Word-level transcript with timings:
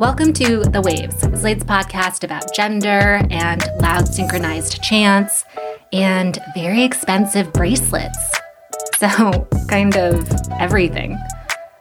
Welcome 0.00 0.32
to 0.32 0.60
The 0.64 0.80
Waves, 0.80 1.20
Slate's 1.38 1.62
podcast 1.62 2.24
about 2.24 2.54
gender 2.54 3.20
and 3.30 3.62
loud 3.82 4.08
synchronized 4.08 4.82
chants 4.82 5.44
and 5.92 6.38
very 6.54 6.84
expensive 6.84 7.52
bracelets. 7.52 8.18
So, 8.96 9.46
kind 9.68 9.94
of 9.98 10.26
everything. 10.58 11.18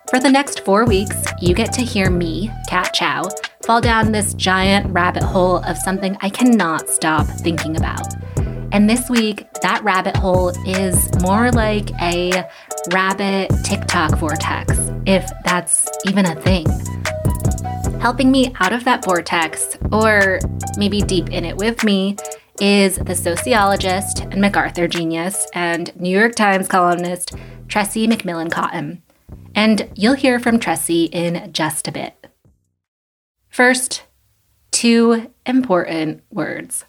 For 0.09 0.19
the 0.19 0.29
next 0.29 0.65
four 0.65 0.83
weeks, 0.83 1.15
you 1.39 1.55
get 1.55 1.71
to 1.71 1.81
hear 1.81 2.09
me, 2.09 2.51
Kat 2.67 2.93
Chow, 2.93 3.29
fall 3.63 3.79
down 3.79 4.11
this 4.11 4.33
giant 4.33 4.91
rabbit 4.91 5.23
hole 5.23 5.63
of 5.63 5.77
something 5.77 6.17
I 6.19 6.29
cannot 6.29 6.89
stop 6.89 7.25
thinking 7.25 7.77
about. 7.77 8.05
And 8.73 8.89
this 8.89 9.09
week, 9.09 9.47
that 9.61 9.81
rabbit 9.85 10.17
hole 10.17 10.49
is 10.67 11.09
more 11.21 11.51
like 11.51 11.89
a 12.01 12.45
rabbit 12.91 13.49
TikTok 13.63 14.17
vortex, 14.17 14.77
if 15.05 15.31
that's 15.45 15.88
even 16.05 16.25
a 16.25 16.35
thing. 16.35 16.66
Helping 18.00 18.31
me 18.31 18.53
out 18.61 18.72
of 18.72 18.86
that 18.86 19.03
vortex, 19.03 19.78
or 19.92 20.39
maybe 20.78 21.02
deep 21.02 21.31
in 21.31 21.44
it 21.44 21.58
with 21.58 21.83
me, 21.83 22.16
is 22.61 22.95
the 22.95 23.14
sociologist 23.14 24.22
and 24.22 24.39
MacArthur 24.39 24.88
genius 24.88 25.45
and 25.53 25.94
New 26.00 26.09
York 26.09 26.36
Times 26.36 26.69
columnist 26.69 27.36
Tressie 27.67 28.08
McMillan 28.08 28.50
Cottom. 28.50 29.03
And 29.53 29.89
you'll 29.95 30.14
hear 30.14 30.39
from 30.39 30.59
Tressie 30.59 31.09
in 31.11 31.52
just 31.52 31.89
a 31.89 31.91
bit. 31.91 32.16
First, 33.50 34.03
two 34.72 35.34
important 35.45 36.23
words 36.31 36.86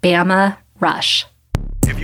Bama 0.00 0.58
Rush. 0.78 1.26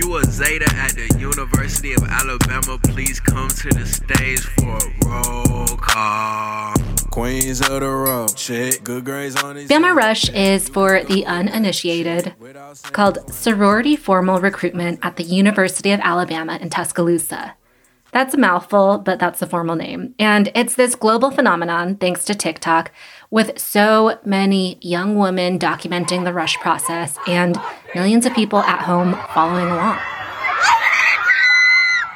If 0.07 0.11
you 0.11 0.19
a 0.19 0.23
Zeta 0.23 0.73
at 0.73 0.95
the 0.95 1.19
University 1.19 1.91
of 1.91 2.01
Alabama, 2.03 2.79
please 2.81 3.19
come 3.19 3.49
to 3.49 3.69
the 3.71 3.85
stage 3.85 4.39
for 4.39 4.77
a 4.77 5.05
roll 5.05 5.67
call. 5.75 6.73
Queens 7.11 7.59
of 7.59 7.81
the 7.81 7.89
road, 7.89 8.33
check 8.37 8.85
good 8.85 9.03
grades 9.03 9.35
on 9.35 9.57
these. 9.57 9.67
Bama 9.67 9.93
Rush 9.93 10.29
is 10.29 10.69
for 10.69 11.03
the 11.03 11.25
uninitiated, 11.25 12.33
called 12.93 13.17
Sorority 13.33 13.97
Formal 13.97 14.39
Recruitment 14.39 14.99
at 15.03 15.17
the 15.17 15.25
University 15.25 15.91
of 15.91 15.99
Alabama 15.99 16.57
in 16.61 16.69
Tuscaloosa. 16.69 17.55
That's 18.13 18.33
a 18.33 18.37
mouthful, 18.37 18.99
but 18.99 19.19
that's 19.19 19.41
the 19.41 19.45
formal 19.45 19.75
name. 19.75 20.15
And 20.17 20.49
it's 20.55 20.75
this 20.75 20.95
global 20.95 21.31
phenomenon, 21.31 21.97
thanks 21.97 22.23
to 22.25 22.33
TikTok, 22.33 22.93
with 23.29 23.59
so 23.59 24.19
many 24.23 24.77
young 24.81 25.15
women 25.15 25.59
documenting 25.59 26.23
the 26.23 26.33
rush 26.33 26.55
process 26.57 27.17
and 27.27 27.57
millions 27.93 28.25
of 28.25 28.33
people 28.33 28.59
at 28.59 28.81
home 28.81 29.17
following 29.33 29.67
along. 29.67 29.99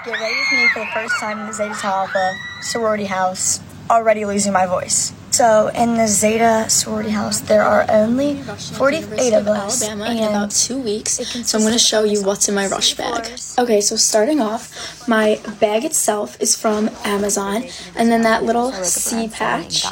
Get 0.05 0.19
ready 0.19 0.35
with 0.35 0.51
me 0.59 0.67
for 0.73 0.79
the 0.79 0.91
first 0.93 1.19
time 1.19 1.39
in 1.39 1.47
the 1.47 1.53
Zeta 1.53 1.85
Alpha 1.85 2.33
sorority 2.61 3.05
house. 3.05 3.59
Already 3.89 4.25
losing 4.25 4.53
my 4.53 4.65
voice. 4.65 5.13
So 5.31 5.69
in 5.69 5.95
the 5.95 6.07
Zeta 6.07 6.69
sorority 6.69 7.09
house, 7.09 7.39
there 7.39 7.63
are 7.63 7.85
only 7.89 8.41
48 8.41 9.33
of 9.33 9.47
us, 9.47 9.81
Alabama 9.81 10.05
and 10.05 10.19
in 10.19 10.25
about 10.25 10.51
two 10.51 10.77
weeks. 10.77 11.13
So 11.47 11.57
I'm 11.57 11.63
going 11.63 11.73
to 11.73 11.79
show 11.79 12.03
you 12.03 12.21
what's 12.23 12.49
in 12.49 12.55
my 12.55 12.67
rush 12.67 12.95
bag. 12.95 13.31
Okay, 13.57 13.79
so 13.81 13.95
starting 13.95 14.41
off, 14.41 15.07
my 15.07 15.39
bag 15.59 15.85
itself 15.85 16.39
is 16.41 16.55
from 16.55 16.89
Amazon, 17.05 17.63
and 17.95 18.11
then 18.11 18.23
that 18.23 18.43
little 18.43 18.71
C 18.71 19.29
patch 19.29 19.85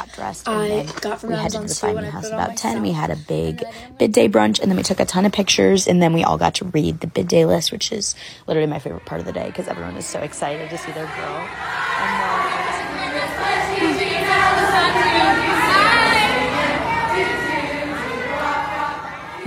I 0.46 0.86
got 1.00 1.20
from 1.20 1.30
we 1.30 1.36
headed 1.36 1.56
Amazon 1.56 1.62
to 1.62 1.68
the 1.68 1.74
too. 1.74 1.80
Finding 1.80 2.04
House 2.10 2.24
put 2.24 2.32
it 2.32 2.34
on 2.34 2.40
about 2.40 2.56
10 2.56 2.82
we 2.82 2.92
had 2.92 3.10
a 3.10 3.16
big 3.16 3.64
bid 3.98 4.12
day 4.12 4.28
brunch 4.28 4.60
and 4.60 4.70
then 4.70 4.76
we 4.76 4.82
took 4.82 5.00
a 5.00 5.04
ton 5.04 5.24
of 5.24 5.32
pictures 5.32 5.86
and 5.86 6.02
then 6.02 6.12
we 6.12 6.22
all 6.22 6.38
got 6.38 6.54
to 6.56 6.64
read 6.66 7.00
the 7.00 7.06
bid 7.06 7.28
day 7.28 7.44
list 7.44 7.72
which 7.72 7.92
is 7.92 8.14
literally 8.46 8.68
my 8.68 8.78
favorite 8.78 9.04
part 9.06 9.20
of 9.20 9.26
the 9.26 9.32
day 9.32 9.46
because 9.46 9.68
everyone 9.68 9.96
is 9.96 10.06
so 10.06 10.20
excited 10.20 10.68
to 10.70 10.78
see 10.78 10.92
their 10.92 11.06
girl 11.06 11.48
uh, 11.48 12.29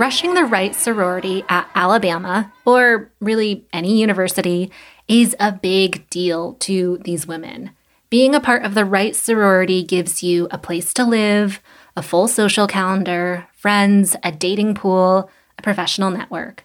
Rushing 0.04 0.34
the 0.34 0.44
right 0.44 0.74
sorority 0.74 1.44
at 1.48 1.66
Alabama, 1.74 2.52
or 2.66 3.10
really 3.20 3.66
any 3.72 3.98
university, 3.98 4.70
is 5.08 5.34
a 5.40 5.50
big 5.50 6.06
deal 6.10 6.56
to 6.60 6.98
these 6.98 7.26
women. 7.26 7.70
Being 8.10 8.34
a 8.34 8.40
part 8.40 8.64
of 8.64 8.74
the 8.74 8.84
right 8.84 9.16
sorority 9.16 9.82
gives 9.82 10.22
you 10.22 10.46
a 10.50 10.58
place 10.58 10.92
to 10.92 11.06
live, 11.06 11.58
a 11.96 12.02
full 12.02 12.28
social 12.28 12.66
calendar, 12.66 13.48
friends, 13.54 14.14
a 14.22 14.30
dating 14.30 14.74
pool, 14.74 15.30
a 15.58 15.62
professional 15.62 16.10
network. 16.10 16.64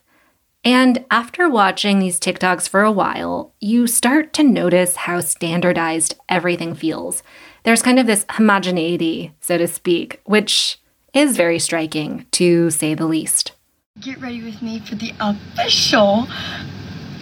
And 0.65 1.05
after 1.09 1.47
watching 1.47 1.99
these 1.99 2.19
TikToks 2.19 2.67
for 2.67 2.83
a 2.83 2.91
while, 2.91 3.53
you 3.61 3.87
start 3.87 4.33
to 4.33 4.43
notice 4.43 4.97
how 4.97 5.21
standardized 5.21 6.13
everything 6.27 6.75
feels. 6.75 7.23
There's 7.63 7.81
kind 7.81 7.99
of 7.99 8.05
this 8.05 8.25
homogeneity, 8.31 9.33
so 9.39 9.57
to 9.57 9.65
speak, 9.65 10.19
which 10.25 10.78
is 11.13 11.37
very 11.37 11.59
striking, 11.59 12.25
to 12.31 12.69
say 12.69 12.93
the 12.93 13.05
least. 13.07 13.53
Get 13.99 14.21
ready 14.21 14.41
with 14.41 14.61
me 14.61 14.79
for 14.79 14.95
the 14.95 15.13
official 15.19 16.27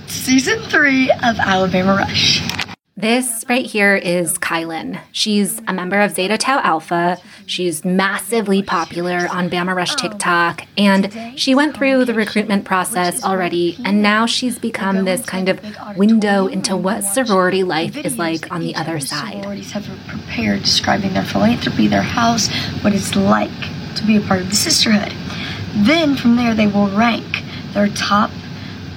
season 0.07 0.59
three 0.69 1.09
of 1.11 1.39
Alabama 1.39 1.95
Rush. 1.95 2.41
This 2.95 3.45
right 3.47 3.63
here 3.63 3.95
is 3.95 4.39
Kylan. 4.39 4.99
She's 5.11 5.61
a 5.67 5.73
member 5.73 5.99
of 5.99 6.13
Zeta 6.13 6.35
Tau 6.35 6.59
Alpha. 6.63 7.19
She's 7.45 7.85
massively 7.85 8.63
popular 8.63 9.27
on 9.29 9.51
Bama 9.51 9.75
Rush 9.75 9.93
oh. 9.93 9.97
TikTok, 9.97 10.63
and 10.79 11.13
she 11.39 11.53
went 11.53 11.77
through 11.77 12.05
the 12.05 12.15
recruitment 12.15 12.65
process 12.65 13.23
already, 13.23 13.77
and 13.85 14.01
now 14.01 14.25
she's 14.25 14.57
become 14.57 15.05
this 15.05 15.23
kind 15.23 15.47
of 15.47 15.61
window 15.95 16.47
into 16.47 16.75
what 16.75 17.03
sorority 17.03 17.63
life 17.63 17.95
is 17.97 18.17
like 18.17 18.51
on 18.51 18.61
the 18.61 18.75
other 18.75 18.99
side. 18.99 19.43
Sororities 19.43 19.71
have 19.73 19.87
prepared 20.07 20.63
describing 20.63 21.13
their 21.13 21.23
philanthropy, 21.23 21.87
their 21.87 22.01
house, 22.01 22.47
what 22.81 22.93
it's 22.93 23.15
like 23.15 23.76
to 23.99 24.05
be 24.05 24.17
a 24.17 24.21
part 24.21 24.41
of 24.41 24.49
the 24.49 24.55
sisterhood. 24.55 25.13
Then 25.75 26.15
from 26.15 26.35
there, 26.35 26.53
they 26.53 26.67
will 26.67 26.89
rank 26.89 27.43
their 27.73 27.87
top, 27.89 28.31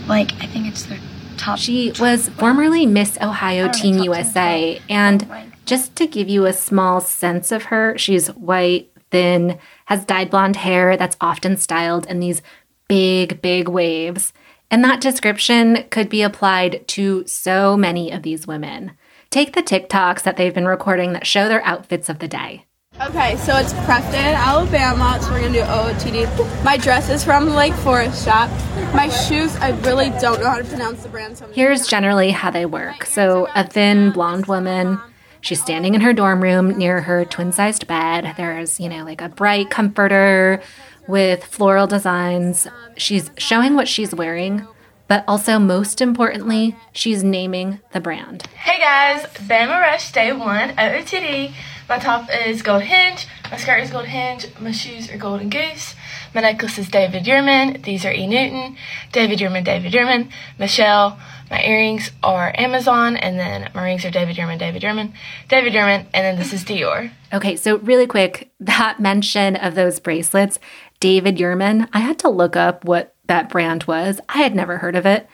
like 0.06 0.32
I 0.34 0.46
think 0.46 0.66
it's 0.66 0.84
their 0.86 0.98
top. 1.36 1.58
She 1.58 1.92
was 1.98 2.28
formerly 2.30 2.86
Miss 2.86 3.18
Ohio 3.20 3.66
know, 3.66 3.72
Teen 3.72 3.94
10 3.94 4.04
USA, 4.04 4.80
and 4.88 5.28
just 5.66 5.94
to 5.96 6.06
give 6.06 6.28
you 6.28 6.46
a 6.46 6.52
small 6.52 7.00
sense 7.00 7.52
of 7.52 7.64
her, 7.64 7.96
she's 7.98 8.28
white, 8.28 8.90
thin, 9.10 9.58
has 9.86 10.04
dyed 10.04 10.30
blonde 10.30 10.56
hair 10.56 10.96
that's 10.96 11.16
often 11.20 11.56
styled 11.56 12.06
in 12.06 12.20
these 12.20 12.42
big, 12.88 13.40
big 13.42 13.68
waves. 13.68 14.32
And 14.70 14.84
that 14.84 15.00
description 15.00 15.84
could 15.90 16.08
be 16.08 16.22
applied 16.22 16.86
to 16.88 17.26
so 17.26 17.76
many 17.76 18.10
of 18.10 18.22
these 18.22 18.46
women. 18.46 18.92
Take 19.30 19.52
the 19.52 19.62
TikToks 19.62 20.22
that 20.22 20.36
they've 20.36 20.54
been 20.54 20.66
recording 20.66 21.12
that 21.12 21.26
show 21.26 21.48
their 21.48 21.64
outfits 21.64 22.08
of 22.08 22.18
the 22.18 22.28
day. 22.28 22.66
Okay, 22.98 23.36
so 23.36 23.56
it's 23.56 23.72
Preston, 23.84 24.14
Alabama. 24.14 25.18
So 25.22 25.30
we're 25.30 25.40
gonna 25.42 25.52
do 25.52 25.60
OOTD. 25.62 26.62
My 26.64 26.76
dress 26.76 27.08
is 27.08 27.22
from 27.24 27.48
Lake 27.48 27.72
Forest 27.74 28.24
shop. 28.24 28.50
My 28.92 29.08
shoes, 29.08 29.54
I 29.56 29.70
really 29.82 30.10
don't 30.20 30.40
know 30.40 30.50
how 30.50 30.58
to 30.58 30.64
pronounce 30.64 31.04
the 31.04 31.08
brand. 31.08 31.38
So 31.38 31.46
Here's 31.52 31.86
generally 31.86 32.30
how 32.32 32.50
they 32.50 32.66
work. 32.66 33.04
So, 33.06 33.48
a 33.54 33.64
thin 33.64 34.10
blonde 34.10 34.46
woman, 34.46 35.00
she's 35.40 35.62
standing 35.62 35.94
in 35.94 36.00
her 36.00 36.12
dorm 36.12 36.42
room 36.42 36.76
near 36.76 37.00
her 37.00 37.24
twin 37.24 37.52
sized 37.52 37.86
bed. 37.86 38.34
There's, 38.36 38.80
you 38.80 38.88
know, 38.88 39.04
like 39.04 39.20
a 39.22 39.28
bright 39.28 39.70
comforter 39.70 40.60
with 41.06 41.44
floral 41.44 41.86
designs. 41.86 42.66
She's 42.96 43.30
showing 43.38 43.76
what 43.76 43.86
she's 43.88 44.12
wearing, 44.14 44.66
but 45.06 45.24
also, 45.26 45.58
most 45.58 46.00
importantly, 46.00 46.76
she's 46.92 47.22
naming 47.24 47.80
the 47.92 48.00
brand. 48.00 48.46
Hey 48.54 48.78
guys, 48.80 49.24
Bama 49.48 49.80
Rush 49.80 50.12
Day 50.12 50.32
1 50.32 50.70
OOTD. 50.76 51.52
My 51.90 51.98
top 51.98 52.28
is 52.46 52.62
Gold 52.62 52.82
Hinge, 52.82 53.26
my 53.50 53.56
skirt 53.56 53.82
is 53.82 53.90
Gold 53.90 54.04
Hinge, 54.04 54.46
my 54.60 54.70
shoes 54.70 55.10
are 55.10 55.16
Golden 55.16 55.50
Goose, 55.50 55.96
my 56.32 56.40
necklace 56.40 56.78
is 56.78 56.88
David 56.88 57.24
Yurman, 57.24 57.82
these 57.82 58.04
are 58.04 58.12
E. 58.12 58.28
Newton, 58.28 58.76
David 59.10 59.40
Yurman, 59.40 59.64
David 59.64 59.92
Yurman, 59.92 60.30
Michelle, 60.56 61.18
my 61.50 61.60
earrings 61.64 62.12
are 62.22 62.54
Amazon, 62.56 63.16
and 63.16 63.40
then 63.40 63.72
my 63.74 63.82
rings 63.82 64.04
are 64.04 64.10
David 64.12 64.36
Yurman, 64.36 64.56
David 64.56 64.82
Yurman, 64.82 65.14
David 65.48 65.72
Yurman, 65.72 66.06
and 66.14 66.24
then 66.24 66.38
this 66.38 66.52
is 66.52 66.62
Dior. 66.62 67.10
Okay, 67.32 67.56
so 67.56 67.78
really 67.78 68.06
quick, 68.06 68.52
that 68.60 69.00
mention 69.00 69.56
of 69.56 69.74
those 69.74 69.98
bracelets, 69.98 70.60
David 71.00 71.38
Yurman, 71.38 71.88
I 71.92 71.98
had 71.98 72.20
to 72.20 72.28
look 72.28 72.54
up 72.54 72.84
what 72.84 73.16
that 73.26 73.48
brand 73.48 73.82
was. 73.88 74.20
I 74.28 74.38
had 74.38 74.54
never 74.54 74.78
heard 74.78 74.94
of 74.94 75.06
it. 75.06 75.28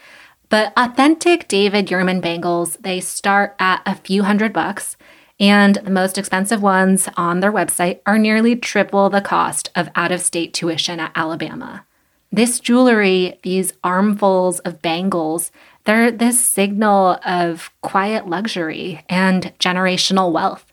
But 0.48 0.72
authentic 0.74 1.48
David 1.48 1.88
Yurman 1.88 2.22
bangles, 2.22 2.76
they 2.76 3.00
start 3.00 3.56
at 3.58 3.82
a 3.84 3.96
few 3.96 4.22
hundred 4.22 4.54
bucks, 4.54 4.96
and 5.38 5.76
the 5.76 5.90
most 5.90 6.16
expensive 6.18 6.62
ones 6.62 7.08
on 7.16 7.40
their 7.40 7.52
website 7.52 8.00
are 8.06 8.18
nearly 8.18 8.56
triple 8.56 9.10
the 9.10 9.20
cost 9.20 9.70
of 9.74 9.90
out 9.94 10.12
of 10.12 10.20
state 10.20 10.54
tuition 10.54 10.98
at 11.00 11.12
Alabama. 11.14 11.84
This 12.32 12.58
jewelry, 12.58 13.38
these 13.42 13.72
armfuls 13.84 14.58
of 14.60 14.82
bangles, 14.82 15.52
they're 15.84 16.10
this 16.10 16.44
signal 16.44 17.18
of 17.24 17.70
quiet 17.80 18.26
luxury 18.28 19.04
and 19.08 19.52
generational 19.58 20.32
wealth. 20.32 20.72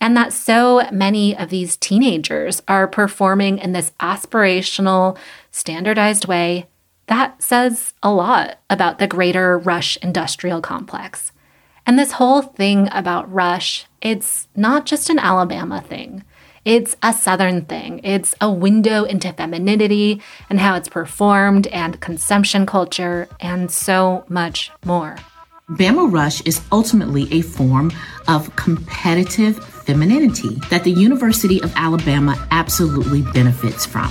And 0.00 0.16
that 0.16 0.32
so 0.32 0.88
many 0.90 1.36
of 1.36 1.50
these 1.50 1.76
teenagers 1.76 2.62
are 2.66 2.86
performing 2.86 3.58
in 3.58 3.72
this 3.72 3.92
aspirational, 4.00 5.16
standardized 5.50 6.26
way, 6.26 6.66
that 7.06 7.42
says 7.42 7.92
a 8.02 8.12
lot 8.12 8.58
about 8.70 8.98
the 8.98 9.06
greater 9.06 9.58
Rush 9.58 9.96
industrial 9.98 10.60
complex. 10.60 11.32
And 11.90 11.98
this 11.98 12.12
whole 12.12 12.40
thing 12.40 12.88
about 12.92 13.32
Rush, 13.32 13.84
it's 14.00 14.46
not 14.54 14.86
just 14.86 15.10
an 15.10 15.18
Alabama 15.18 15.80
thing. 15.80 16.22
It's 16.64 16.96
a 17.02 17.12
Southern 17.12 17.64
thing. 17.64 18.00
It's 18.04 18.32
a 18.40 18.48
window 18.48 19.02
into 19.02 19.32
femininity 19.32 20.22
and 20.48 20.60
how 20.60 20.76
it's 20.76 20.88
performed 20.88 21.66
and 21.66 22.00
consumption 22.00 22.64
culture 22.64 23.28
and 23.40 23.72
so 23.72 24.24
much 24.28 24.70
more. 24.84 25.16
Bama 25.68 26.12
Rush 26.12 26.40
is 26.42 26.60
ultimately 26.70 27.26
a 27.32 27.42
form 27.42 27.90
of 28.28 28.54
competitive 28.54 29.58
femininity 29.84 30.60
that 30.70 30.84
the 30.84 30.92
University 30.92 31.60
of 31.60 31.72
Alabama 31.74 32.36
absolutely 32.52 33.22
benefits 33.32 33.84
from. 33.84 34.10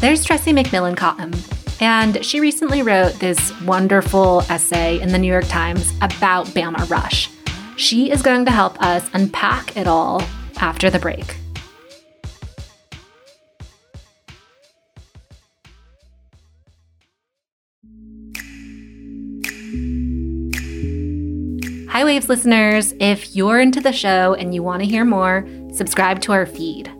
There's 0.00 0.24
Tressie 0.24 0.56
McMillan 0.56 0.96
Cottom, 0.96 1.32
and 1.84 2.24
she 2.24 2.40
recently 2.40 2.80
wrote 2.80 3.12
this 3.20 3.52
wonderful 3.60 4.40
essay 4.48 4.98
in 5.02 5.10
the 5.10 5.18
New 5.18 5.30
York 5.30 5.44
Times 5.48 5.92
about 6.00 6.46
Bama 6.46 6.88
Rush. 6.88 7.28
She 7.76 8.10
is 8.10 8.22
going 8.22 8.46
to 8.46 8.50
help 8.50 8.80
us 8.80 9.06
unpack 9.12 9.76
it 9.76 9.86
all 9.86 10.22
after 10.56 10.88
the 10.88 10.98
break. 10.98 11.36
Hi, 21.90 22.02
Waves 22.02 22.30
listeners. 22.30 22.94
If 22.98 23.36
you're 23.36 23.60
into 23.60 23.82
the 23.82 23.92
show 23.92 24.32
and 24.32 24.54
you 24.54 24.62
want 24.62 24.80
to 24.80 24.88
hear 24.88 25.04
more, 25.04 25.46
subscribe 25.74 26.22
to 26.22 26.32
our 26.32 26.46
feed. 26.46 26.90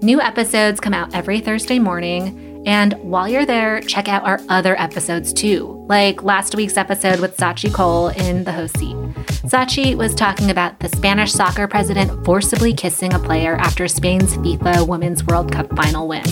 New 0.00 0.20
episodes 0.20 0.78
come 0.78 0.94
out 0.94 1.12
every 1.12 1.40
Thursday 1.40 1.80
morning, 1.80 2.51
and 2.64 2.92
while 2.94 3.28
you're 3.28 3.46
there, 3.46 3.80
check 3.80 4.08
out 4.08 4.24
our 4.24 4.40
other 4.48 4.80
episodes 4.80 5.32
too, 5.32 5.84
like 5.88 6.22
last 6.22 6.54
week's 6.54 6.76
episode 6.76 7.18
with 7.20 7.36
Sachi 7.36 7.72
Cole 7.72 8.08
in 8.08 8.44
the 8.44 8.52
host 8.52 8.78
seat. 8.78 8.96
Sachi 9.44 9.96
was 9.96 10.14
talking 10.14 10.50
about 10.50 10.78
the 10.80 10.88
Spanish 10.88 11.32
soccer 11.32 11.66
president 11.66 12.24
forcibly 12.24 12.72
kissing 12.72 13.12
a 13.12 13.18
player 13.18 13.56
after 13.56 13.88
Spain's 13.88 14.36
FIFA 14.36 14.86
Women's 14.86 15.24
World 15.24 15.50
Cup 15.50 15.74
final 15.76 16.06
win. 16.06 16.24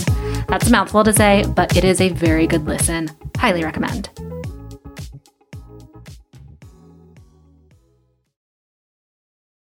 That's 0.47 0.67
a 0.67 0.71
mouthful 0.71 1.03
to 1.03 1.13
say, 1.13 1.43
but 1.55 1.75
it 1.75 1.83
is 1.83 1.99
a 1.99 2.09
very 2.09 2.47
good 2.47 2.65
listen. 2.65 3.09
Highly 3.37 3.63
recommend. 3.63 4.09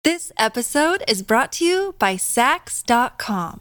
This 0.05 0.33
episode 0.39 1.03
is 1.07 1.23
brought 1.23 1.53
to 1.53 1.65
you 1.65 1.95
by 1.99 2.15
Saks.com. 2.17 3.61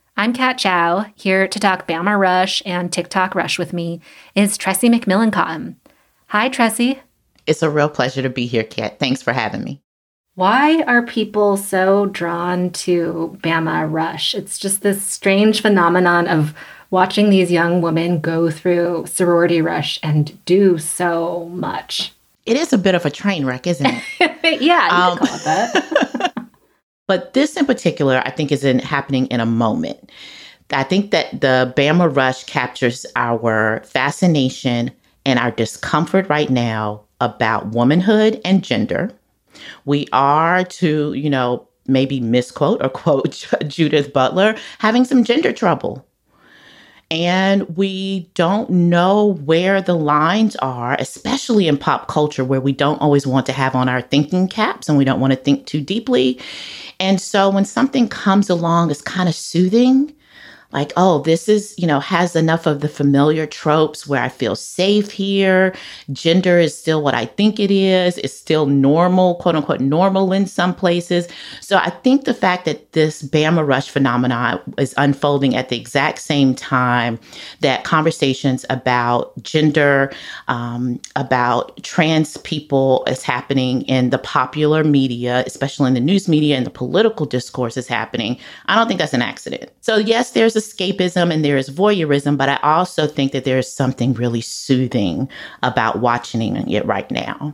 I'm 0.17 0.33
Kat 0.33 0.57
Chow. 0.57 1.05
Here 1.15 1.47
to 1.47 1.59
talk 1.59 1.87
Bama 1.87 2.19
Rush 2.19 2.61
and 2.65 2.91
TikTok 2.91 3.33
Rush 3.33 3.57
with 3.57 3.73
me 3.73 4.01
is 4.35 4.57
Tressie 4.57 4.93
McMillan 4.93 5.31
Cottom. 5.31 5.77
Hi, 6.27 6.49
Tressie. 6.49 6.99
It's 7.47 7.63
a 7.63 7.69
real 7.69 7.89
pleasure 7.89 8.21
to 8.21 8.29
be 8.29 8.45
here, 8.45 8.63
Kat. 8.63 8.99
Thanks 8.99 9.21
for 9.21 9.33
having 9.33 9.63
me. 9.63 9.81
Why 10.35 10.81
are 10.83 11.01
people 11.01 11.57
so 11.57 12.05
drawn 12.05 12.71
to 12.71 13.37
Bama 13.41 13.91
Rush? 13.91 14.35
It's 14.35 14.59
just 14.59 14.81
this 14.81 15.01
strange 15.01 15.61
phenomenon 15.61 16.27
of 16.27 16.53
watching 16.89 17.29
these 17.29 17.51
young 17.51 17.81
women 17.81 18.19
go 18.19 18.51
through 18.51 19.05
sorority 19.07 19.61
rush 19.61 19.99
and 20.03 20.43
do 20.45 20.77
so 20.77 21.49
much. 21.53 22.13
It 22.45 22.57
is 22.57 22.73
a 22.73 22.77
bit 22.77 22.95
of 22.95 23.05
a 23.05 23.09
train 23.09 23.45
wreck, 23.45 23.65
isn't 23.65 23.87
it? 23.87 24.03
yeah, 24.61 24.87
you 24.87 25.11
um, 25.13 25.17
call 25.17 25.35
it 25.35 25.43
that. 25.43 26.33
but 27.11 27.33
this 27.33 27.57
in 27.57 27.65
particular, 27.65 28.21
I 28.23 28.29
think, 28.29 28.53
is 28.53 28.63
in, 28.63 28.79
happening 28.79 29.25
in 29.25 29.41
a 29.41 29.45
moment. 29.45 30.09
I 30.71 30.83
think 30.83 31.11
that 31.11 31.41
the 31.41 31.73
Bama 31.75 32.15
Rush 32.15 32.45
captures 32.45 33.05
our 33.17 33.83
fascination 33.83 34.91
and 35.25 35.37
our 35.37 35.51
discomfort 35.51 36.29
right 36.29 36.49
now 36.49 37.01
about 37.19 37.65
womanhood 37.73 38.39
and 38.45 38.63
gender. 38.63 39.11
We 39.83 40.07
are 40.13 40.63
to, 40.63 41.11
you 41.11 41.29
know, 41.29 41.67
maybe 41.85 42.21
misquote 42.21 42.81
or 42.81 42.87
quote 42.87 43.45
Judith 43.67 44.13
Butler, 44.13 44.55
having 44.79 45.03
some 45.03 45.25
gender 45.25 45.51
trouble. 45.51 46.07
And 47.11 47.75
we 47.75 48.31
don't 48.35 48.69
know 48.69 49.33
where 49.43 49.81
the 49.81 49.97
lines 49.97 50.55
are, 50.61 50.95
especially 50.97 51.67
in 51.67 51.77
pop 51.77 52.07
culture, 52.07 52.45
where 52.45 52.61
we 52.61 52.71
don't 52.71 53.01
always 53.01 53.27
want 53.27 53.45
to 53.47 53.51
have 53.51 53.75
on 53.75 53.89
our 53.89 54.01
thinking 54.01 54.47
caps 54.47 54.87
and 54.87 54.97
we 54.97 55.03
don't 55.03 55.19
want 55.19 55.33
to 55.33 55.37
think 55.37 55.65
too 55.65 55.81
deeply. 55.81 56.39
And 57.01 57.19
so 57.19 57.49
when 57.49 57.65
something 57.65 58.07
comes 58.07 58.47
along, 58.47 58.91
it's 58.91 59.01
kind 59.01 59.27
of 59.27 59.33
soothing 59.33 60.13
like, 60.73 60.93
oh, 60.95 61.19
this 61.19 61.49
is, 61.49 61.75
you 61.77 61.85
know, 61.85 61.99
has 61.99 62.35
enough 62.35 62.65
of 62.65 62.81
the 62.81 62.87
familiar 62.87 63.45
tropes 63.45 64.07
where 64.07 64.21
I 64.21 64.29
feel 64.29 64.55
safe 64.55 65.11
here. 65.11 65.75
Gender 66.11 66.59
is 66.59 66.77
still 66.77 67.01
what 67.01 67.13
I 67.13 67.25
think 67.25 67.59
it 67.59 67.71
is. 67.71 68.17
It's 68.19 68.33
still 68.33 68.65
normal, 68.65 69.35
quote 69.35 69.55
unquote, 69.55 69.81
normal 69.81 70.31
in 70.31 70.45
some 70.45 70.73
places. 70.73 71.27
So 71.59 71.77
I 71.77 71.89
think 71.89 72.23
the 72.23 72.33
fact 72.33 72.65
that 72.65 72.93
this 72.93 73.21
Bama 73.21 73.67
Rush 73.67 73.89
phenomenon 73.89 74.59
is 74.77 74.93
unfolding 74.97 75.55
at 75.55 75.69
the 75.69 75.77
exact 75.77 76.19
same 76.19 76.55
time 76.55 77.19
that 77.59 77.83
conversations 77.83 78.65
about 78.69 79.41
gender, 79.43 80.11
um, 80.47 80.99
about 81.15 81.83
trans 81.83 82.37
people 82.37 83.03
is 83.07 83.23
happening 83.23 83.81
in 83.83 84.09
the 84.09 84.19
popular 84.19 84.83
media, 84.83 85.43
especially 85.45 85.87
in 85.87 85.93
the 85.93 85.99
news 85.99 86.27
media 86.27 86.55
and 86.55 86.65
the 86.65 86.71
political 86.71 87.25
discourse 87.25 87.75
is 87.77 87.87
happening, 87.87 88.37
I 88.67 88.75
don't 88.75 88.87
think 88.87 88.99
that's 88.99 89.13
an 89.13 89.21
accident. 89.21 89.69
So, 89.81 89.97
yes, 89.97 90.31
there's 90.31 90.55
a 90.55 90.60
escapism 90.61 91.33
and 91.33 91.43
there 91.43 91.57
is 91.57 91.69
voyeurism, 91.69 92.37
but 92.37 92.49
I 92.49 92.57
also 92.63 93.07
think 93.07 93.31
that 93.31 93.43
there 93.43 93.57
is 93.57 93.71
something 93.71 94.13
really 94.13 94.41
soothing 94.41 95.29
about 95.63 95.99
watching 95.99 96.55
it 96.69 96.85
right 96.85 97.09
now. 97.11 97.53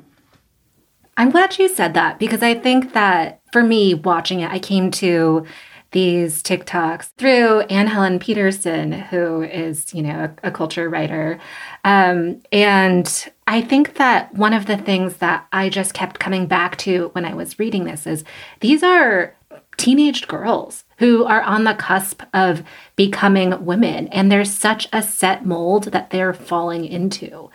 I'm 1.18 1.32
glad 1.32 1.58
you 1.58 1.68
said 1.68 1.96
that 1.96 2.20
because 2.20 2.44
I 2.44 2.54
think 2.54 2.94
that 2.94 3.42
for 3.52 3.64
me, 3.64 3.96
watching 3.96 4.42
it, 4.42 4.52
I 4.52 4.60
came 4.60 4.92
to 4.92 5.46
these 5.92 6.44
TikToks 6.44 7.12
through 7.18 7.62
Anne 7.62 7.88
Helen 7.88 8.20
Petersen, 8.20 8.92
who 8.92 9.42
is, 9.42 9.94
you 9.94 10.04
know, 10.04 10.32
a, 10.44 10.50
a 10.50 10.52
culture 10.52 10.90
writer. 10.90 11.40
Um, 11.86 12.42
and 12.52 13.32
I 13.48 13.62
think 13.62 13.96
that 13.96 14.34
one 14.36 14.54
of 14.54 14.66
the 14.66 14.78
things 14.78 15.18
that 15.18 15.48
I 15.54 15.70
just 15.70 15.94
kept 15.94 16.20
coming 16.20 16.46
back 16.46 16.78
to 16.80 17.10
when 17.14 17.26
I 17.26 17.34
was 17.34 17.58
reading 17.58 17.86
this 17.86 18.06
is 18.06 18.24
these 18.60 18.84
are 18.84 19.34
teenage 19.78 20.28
girls 20.28 20.84
who 20.98 21.26
are 21.26 21.42
on 21.42 21.64
the 21.64 21.74
cusp 21.74 22.22
of 22.34 22.64
becoming 22.96 23.66
women. 23.66 24.08
And 24.10 24.32
there's 24.32 24.52
such 24.52 24.88
a 24.92 25.02
set 25.02 25.46
mold 25.46 25.86
that 25.86 26.10
they're 26.10 26.34
falling 26.34 26.86
into. 26.86 27.50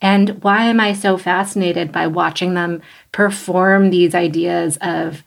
And 0.00 0.42
why 0.42 0.64
am 0.64 0.80
I 0.80 0.92
so 0.92 1.16
fascinated 1.16 1.90
by 1.90 2.06
watching 2.06 2.54
them 2.54 2.82
perform 3.12 3.90
these 3.90 4.14
ideas 4.14 4.76
of 4.80 5.22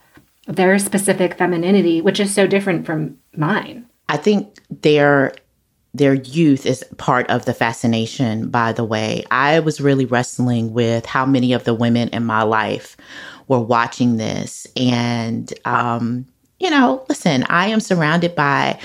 their 0.46 0.80
specific 0.80 1.38
femininity, 1.38 2.02
which 2.02 2.20
is 2.20 2.34
so 2.34 2.48
different 2.48 2.86
from 2.86 3.18
mine? 3.36 3.86
I 4.10 4.18
think 4.18 4.60
their 4.70 5.34
their 5.94 6.14
youth 6.14 6.66
is 6.66 6.84
part 6.98 7.28
of 7.30 7.46
the 7.46 7.54
fascination, 7.56 8.50
by 8.50 8.72
the 8.72 8.84
way. 8.84 9.24
I 9.32 9.60
was 9.62 9.82
really 9.82 10.06
wrestling 10.06 10.74
with 10.74 11.08
how 11.08 11.26
many 11.26 11.54
of 11.54 11.64
the 11.64 11.74
women 11.74 12.10
in 12.10 12.24
my 12.24 12.44
life 12.44 12.96
were 13.48 13.60
watching 13.60 14.18
this. 14.18 14.68
And, 14.76 15.52
um, 15.66 16.28
you 16.60 16.70
know, 16.70 17.06
listen, 17.10 17.44
I 17.50 17.68
am 17.68 17.80
surrounded 17.80 18.36
by 18.36 18.80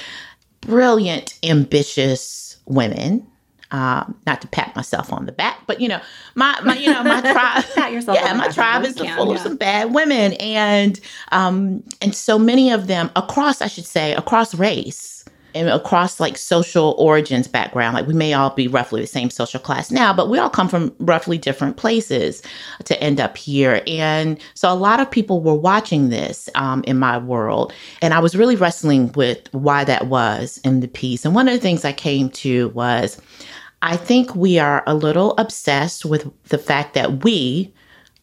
brilliant, 0.60 1.38
ambitious 1.42 2.56
women. 2.66 3.26
Um, 3.70 4.18
not 4.26 4.42
to 4.42 4.48
pat 4.48 4.76
myself 4.76 5.14
on 5.14 5.24
the 5.24 5.32
back, 5.32 5.60
but 5.66 5.80
you 5.80 5.88
know, 5.88 5.98
my, 6.34 6.60
my 6.62 6.76
you 6.76 6.92
know, 6.92 7.02
my 7.02 7.20
tribe, 7.32 7.64
yeah, 7.74 8.34
my 8.34 8.48
tribe 8.48 8.84
is 8.84 8.96
can, 8.96 9.16
full 9.16 9.28
yeah. 9.28 9.36
of 9.36 9.40
some 9.40 9.56
bad 9.56 9.94
women, 9.94 10.34
and 10.34 11.00
um, 11.30 11.82
and 12.02 12.14
so 12.14 12.38
many 12.38 12.70
of 12.70 12.86
them 12.86 13.10
across, 13.16 13.62
I 13.62 13.68
should 13.68 13.86
say, 13.86 14.14
across 14.14 14.54
race, 14.54 15.21
and 15.54 15.68
across 15.68 16.20
like 16.20 16.36
social 16.36 16.94
origins 16.98 17.48
background 17.48 17.94
like 17.94 18.06
we 18.06 18.14
may 18.14 18.32
all 18.32 18.50
be 18.50 18.68
roughly 18.68 19.00
the 19.00 19.06
same 19.06 19.30
social 19.30 19.60
class 19.60 19.90
now 19.90 20.12
but 20.12 20.28
we 20.28 20.38
all 20.38 20.50
come 20.50 20.68
from 20.68 20.94
roughly 20.98 21.38
different 21.38 21.76
places 21.76 22.42
to 22.84 23.00
end 23.02 23.20
up 23.20 23.36
here. 23.36 23.82
And 23.86 24.40
so 24.54 24.72
a 24.72 24.74
lot 24.74 25.00
of 25.00 25.10
people 25.10 25.40
were 25.40 25.54
watching 25.54 26.08
this 26.08 26.48
um, 26.54 26.82
in 26.86 26.98
my 26.98 27.18
world 27.18 27.72
and 28.00 28.14
i 28.14 28.18
was 28.18 28.36
really 28.36 28.56
wrestling 28.56 29.12
with 29.12 29.52
why 29.52 29.84
that 29.84 30.06
was 30.06 30.58
in 30.64 30.80
the 30.80 30.88
piece. 30.88 31.24
And 31.24 31.34
one 31.34 31.48
of 31.48 31.54
the 31.54 31.60
things 31.60 31.84
i 31.84 31.92
came 31.92 32.30
to 32.30 32.68
was 32.70 33.20
i 33.82 33.96
think 33.96 34.34
we 34.34 34.58
are 34.58 34.82
a 34.86 34.94
little 34.94 35.32
obsessed 35.38 36.04
with 36.04 36.30
the 36.48 36.58
fact 36.58 36.94
that 36.94 37.24
we 37.24 37.72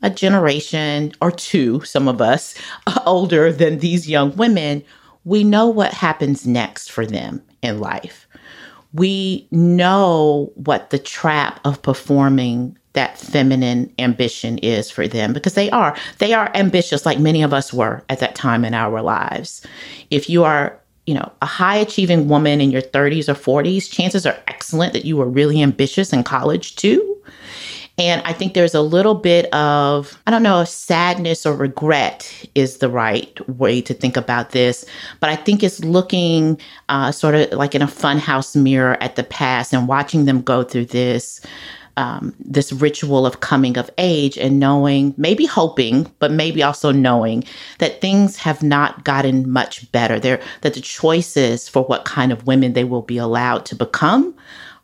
a 0.02 0.10
generation 0.10 1.12
or 1.22 1.32
two, 1.32 1.82
some 1.84 2.08
of 2.08 2.22
us 2.22 2.56
older 3.06 3.52
than 3.52 3.80
these 3.80 4.10
young 4.10 4.36
women, 4.36 4.84
we 5.26 5.44
know 5.44 5.68
what 5.68 5.94
happens 5.94 6.48
next 6.48 6.92
for 6.92 7.06
them 7.06 7.42
in 7.62 7.80
life. 7.80 8.28
We 8.94 9.48
know 9.52 10.52
what 10.56 10.90
the 10.90 11.00
trap 11.00 11.60
of 11.64 11.82
performing 11.82 12.78
that 12.94 13.20
feminine 13.20 13.94
ambition 14.00 14.58
is 14.60 14.90
for 14.90 15.08
them 15.08 15.32
because 15.32 15.54
they 15.54 15.70
are 15.70 15.96
they 16.18 16.34
are 16.34 16.50
ambitious 16.56 17.06
like 17.06 17.20
many 17.20 17.44
of 17.44 17.54
us 17.54 17.72
were 17.72 18.04
at 18.10 18.20
that 18.20 18.34
time 18.34 18.66
in 18.66 18.74
our 18.74 19.02
lives. 19.02 19.66
If 20.10 20.30
you 20.30 20.44
are 20.44 20.80
you 21.10 21.16
know, 21.16 21.32
a 21.42 21.46
high 21.48 21.78
achieving 21.78 22.28
woman 22.28 22.62
in 22.62 22.70
your 22.70 22.84
30s 22.84 23.28
or 23.28 23.34
40s, 23.34 23.90
chances 23.90 24.28
are 24.28 24.38
excellent 24.46 24.94
that 24.94 25.06
you 25.06 25.18
were 25.18 25.28
really 25.28 25.60
ambitious 25.60 26.14
in 26.14 26.24
college 26.24 26.76
too. 26.76 27.18
And 28.00 28.22
I 28.24 28.32
think 28.32 28.54
there's 28.54 28.74
a 28.74 28.82
little 28.82 29.14
bit 29.14 29.54
of, 29.54 30.18
I 30.26 30.32
don't 30.32 30.42
know 30.42 30.62
if 30.62 30.70
sadness 30.70 31.46
or 31.46 31.54
regret 31.54 32.50
is 32.56 32.78
the 32.78 32.90
right 32.90 33.50
way 33.50 33.82
to 33.82 33.94
think 33.94 34.16
about 34.16 34.52
this, 34.52 34.86
but 35.20 35.30
I 35.30 35.36
think 35.36 35.64
it's 35.64 35.82
looking 35.84 36.60
uh, 36.88 37.12
sort 37.12 37.36
of 37.36 37.52
like 37.52 37.76
in 37.76 37.82
a 37.82 37.88
funhouse 37.88 38.56
mirror 38.56 38.98
at 39.02 39.18
the 39.18 39.24
past 39.24 39.74
and 39.74 39.86
watching 39.88 40.24
them 40.24 40.42
go 40.42 40.64
through 40.64 40.86
this. 40.86 41.42
Um, 41.98 42.34
this 42.40 42.72
ritual 42.72 43.26
of 43.26 43.42
coming 43.42 43.78
of 43.78 43.90
age 43.98 44.38
and 44.38 44.58
knowing, 44.58 45.14
maybe 45.18 45.46
hoping, 45.46 46.10
but 46.20 46.32
maybe 46.32 46.64
also 46.64 46.94
knowing 46.94 47.44
that 47.80 48.00
things 48.00 48.38
have 48.38 48.64
not 48.64 49.04
gotten 49.04 49.50
much 49.50 49.92
better. 49.92 50.18
There, 50.18 50.40
that 50.62 50.76
the 50.76 50.80
choices 50.80 51.68
for 51.68 51.84
what 51.84 52.06
kind 52.06 52.32
of 52.32 52.48
women 52.48 52.72
they 52.72 52.86
will 52.86 53.02
be 53.02 53.18
allowed 53.18 53.66
to 53.66 53.76
become 53.76 54.34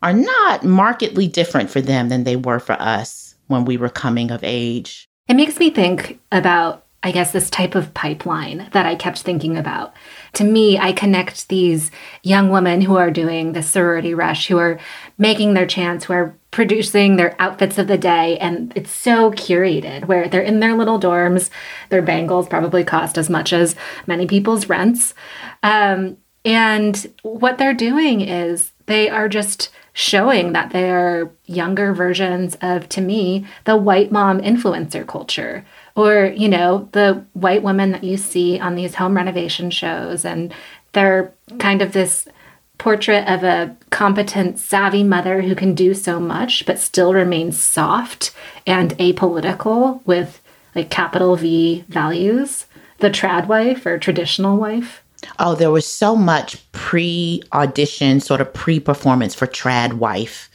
are 0.02 0.12
not 0.12 0.64
markedly 0.64 1.28
different 1.28 1.70
for 1.70 1.80
them 1.80 2.08
than 2.08 2.24
they 2.24 2.36
were 2.36 2.58
for 2.58 2.74
us 2.80 3.34
when 3.46 3.64
we 3.64 3.76
were 3.76 3.88
coming 3.88 4.30
of 4.30 4.40
age. 4.42 5.08
It 5.28 5.34
makes 5.34 5.58
me 5.58 5.70
think 5.70 6.20
about, 6.30 6.84
I 7.02 7.10
guess, 7.10 7.32
this 7.32 7.50
type 7.50 7.74
of 7.74 7.94
pipeline 7.94 8.68
that 8.72 8.86
I 8.86 8.94
kept 8.94 9.20
thinking 9.20 9.56
about. 9.56 9.94
To 10.34 10.44
me, 10.44 10.78
I 10.78 10.92
connect 10.92 11.48
these 11.48 11.90
young 12.22 12.50
women 12.50 12.80
who 12.80 12.96
are 12.96 13.10
doing 13.10 13.52
the 13.52 13.62
sorority 13.62 14.14
rush, 14.14 14.48
who 14.48 14.58
are 14.58 14.78
making 15.18 15.54
their 15.54 15.66
chance, 15.66 16.04
who 16.04 16.12
are 16.12 16.36
producing 16.50 17.16
their 17.16 17.34
outfits 17.40 17.78
of 17.78 17.86
the 17.86 17.98
day. 17.98 18.38
And 18.38 18.72
it's 18.76 18.90
so 18.90 19.30
curated 19.32 20.06
where 20.06 20.28
they're 20.28 20.40
in 20.40 20.60
their 20.60 20.74
little 20.74 21.00
dorms. 21.00 21.50
Their 21.90 22.02
bangles 22.02 22.48
probably 22.48 22.84
cost 22.84 23.18
as 23.18 23.28
much 23.28 23.52
as 23.52 23.76
many 24.06 24.26
people's 24.26 24.68
rents. 24.68 25.14
Um, 25.62 26.18
and 26.44 27.12
what 27.22 27.58
they're 27.58 27.74
doing 27.74 28.20
is 28.20 28.72
they 28.86 29.10
are 29.10 29.28
just 29.28 29.70
showing 29.96 30.52
that 30.52 30.72
they 30.72 30.90
are 30.90 31.30
younger 31.46 31.94
versions 31.94 32.54
of, 32.60 32.86
to 32.86 33.00
me, 33.00 33.46
the 33.64 33.78
white 33.78 34.12
mom 34.12 34.38
influencer 34.42 35.06
culture. 35.06 35.64
Or, 35.94 36.26
you 36.26 36.50
know, 36.50 36.90
the 36.92 37.24
white 37.32 37.62
women 37.62 37.92
that 37.92 38.04
you 38.04 38.18
see 38.18 38.60
on 38.60 38.74
these 38.74 38.96
home 38.96 39.16
renovation 39.16 39.70
shows. 39.70 40.26
And 40.26 40.52
they're 40.92 41.32
kind 41.58 41.80
of 41.80 41.92
this 41.92 42.28
portrait 42.76 43.26
of 43.26 43.42
a 43.42 43.74
competent, 43.88 44.58
savvy 44.58 45.02
mother 45.02 45.40
who 45.40 45.54
can 45.54 45.74
do 45.74 45.94
so 45.94 46.20
much, 46.20 46.66
but 46.66 46.78
still 46.78 47.14
remains 47.14 47.58
soft 47.58 48.32
and 48.66 48.90
apolitical 48.98 50.04
with 50.04 50.42
like 50.74 50.90
capital 50.90 51.36
V 51.36 51.86
values. 51.88 52.66
The 52.98 53.08
trad 53.08 53.46
wife 53.46 53.86
or 53.86 53.98
traditional 53.98 54.58
wife. 54.58 55.02
Oh, 55.38 55.54
there 55.54 55.70
was 55.70 55.86
so 55.86 56.16
much 56.16 56.70
pre 56.72 57.42
audition, 57.52 58.20
sort 58.20 58.40
of 58.40 58.52
pre 58.52 58.80
performance 58.80 59.34
for 59.34 59.46
Trad 59.46 59.94
Wife 59.94 60.50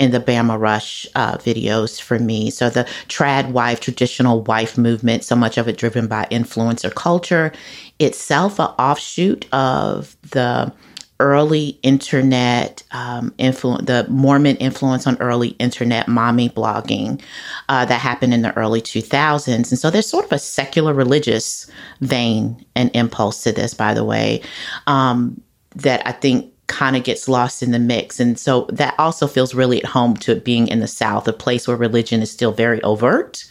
in 0.00 0.12
the 0.12 0.18
Bama 0.18 0.58
Rush 0.58 1.06
uh, 1.14 1.36
videos 1.36 2.00
for 2.00 2.18
me. 2.18 2.50
So 2.50 2.70
the 2.70 2.84
trad 3.08 3.52
wife, 3.52 3.80
traditional 3.80 4.42
wife 4.42 4.78
movement, 4.78 5.24
so 5.24 5.36
much 5.36 5.58
of 5.58 5.68
it 5.68 5.76
driven 5.76 6.06
by 6.06 6.26
influencer 6.30 6.92
culture, 6.92 7.52
itself 7.98 8.58
an 8.58 8.68
offshoot 8.78 9.46
of 9.52 10.16
the 10.30 10.72
early 11.20 11.78
internet 11.82 12.82
um, 12.90 13.32
influence, 13.38 13.86
the 13.86 14.06
Mormon 14.08 14.56
influence 14.56 15.06
on 15.06 15.16
early 15.20 15.50
internet 15.60 16.08
mommy 16.08 16.48
blogging 16.48 17.22
uh, 17.68 17.84
that 17.84 18.00
happened 18.00 18.34
in 18.34 18.42
the 18.42 18.56
early 18.56 18.80
2000s. 18.80 19.48
And 19.48 19.78
so 19.78 19.90
there's 19.90 20.08
sort 20.08 20.24
of 20.24 20.32
a 20.32 20.38
secular 20.38 20.92
religious 20.92 21.70
vein 22.00 22.64
and 22.74 22.90
impulse 22.94 23.42
to 23.44 23.52
this, 23.52 23.74
by 23.74 23.94
the 23.94 24.04
way, 24.04 24.42
um, 24.86 25.40
that 25.76 26.02
I 26.06 26.12
think 26.12 26.52
kind 26.66 26.96
of 26.96 27.04
gets 27.04 27.28
lost 27.28 27.62
in 27.62 27.72
the 27.72 27.78
mix. 27.78 28.18
And 28.18 28.38
so 28.38 28.66
that 28.70 28.94
also 28.98 29.26
feels 29.26 29.54
really 29.54 29.82
at 29.82 29.90
home 29.90 30.16
to 30.18 30.32
it 30.32 30.44
being 30.44 30.68
in 30.68 30.80
the 30.80 30.88
South, 30.88 31.28
a 31.28 31.32
place 31.32 31.68
where 31.68 31.76
religion 31.76 32.22
is 32.22 32.30
still 32.30 32.52
very 32.52 32.82
overt 32.82 33.44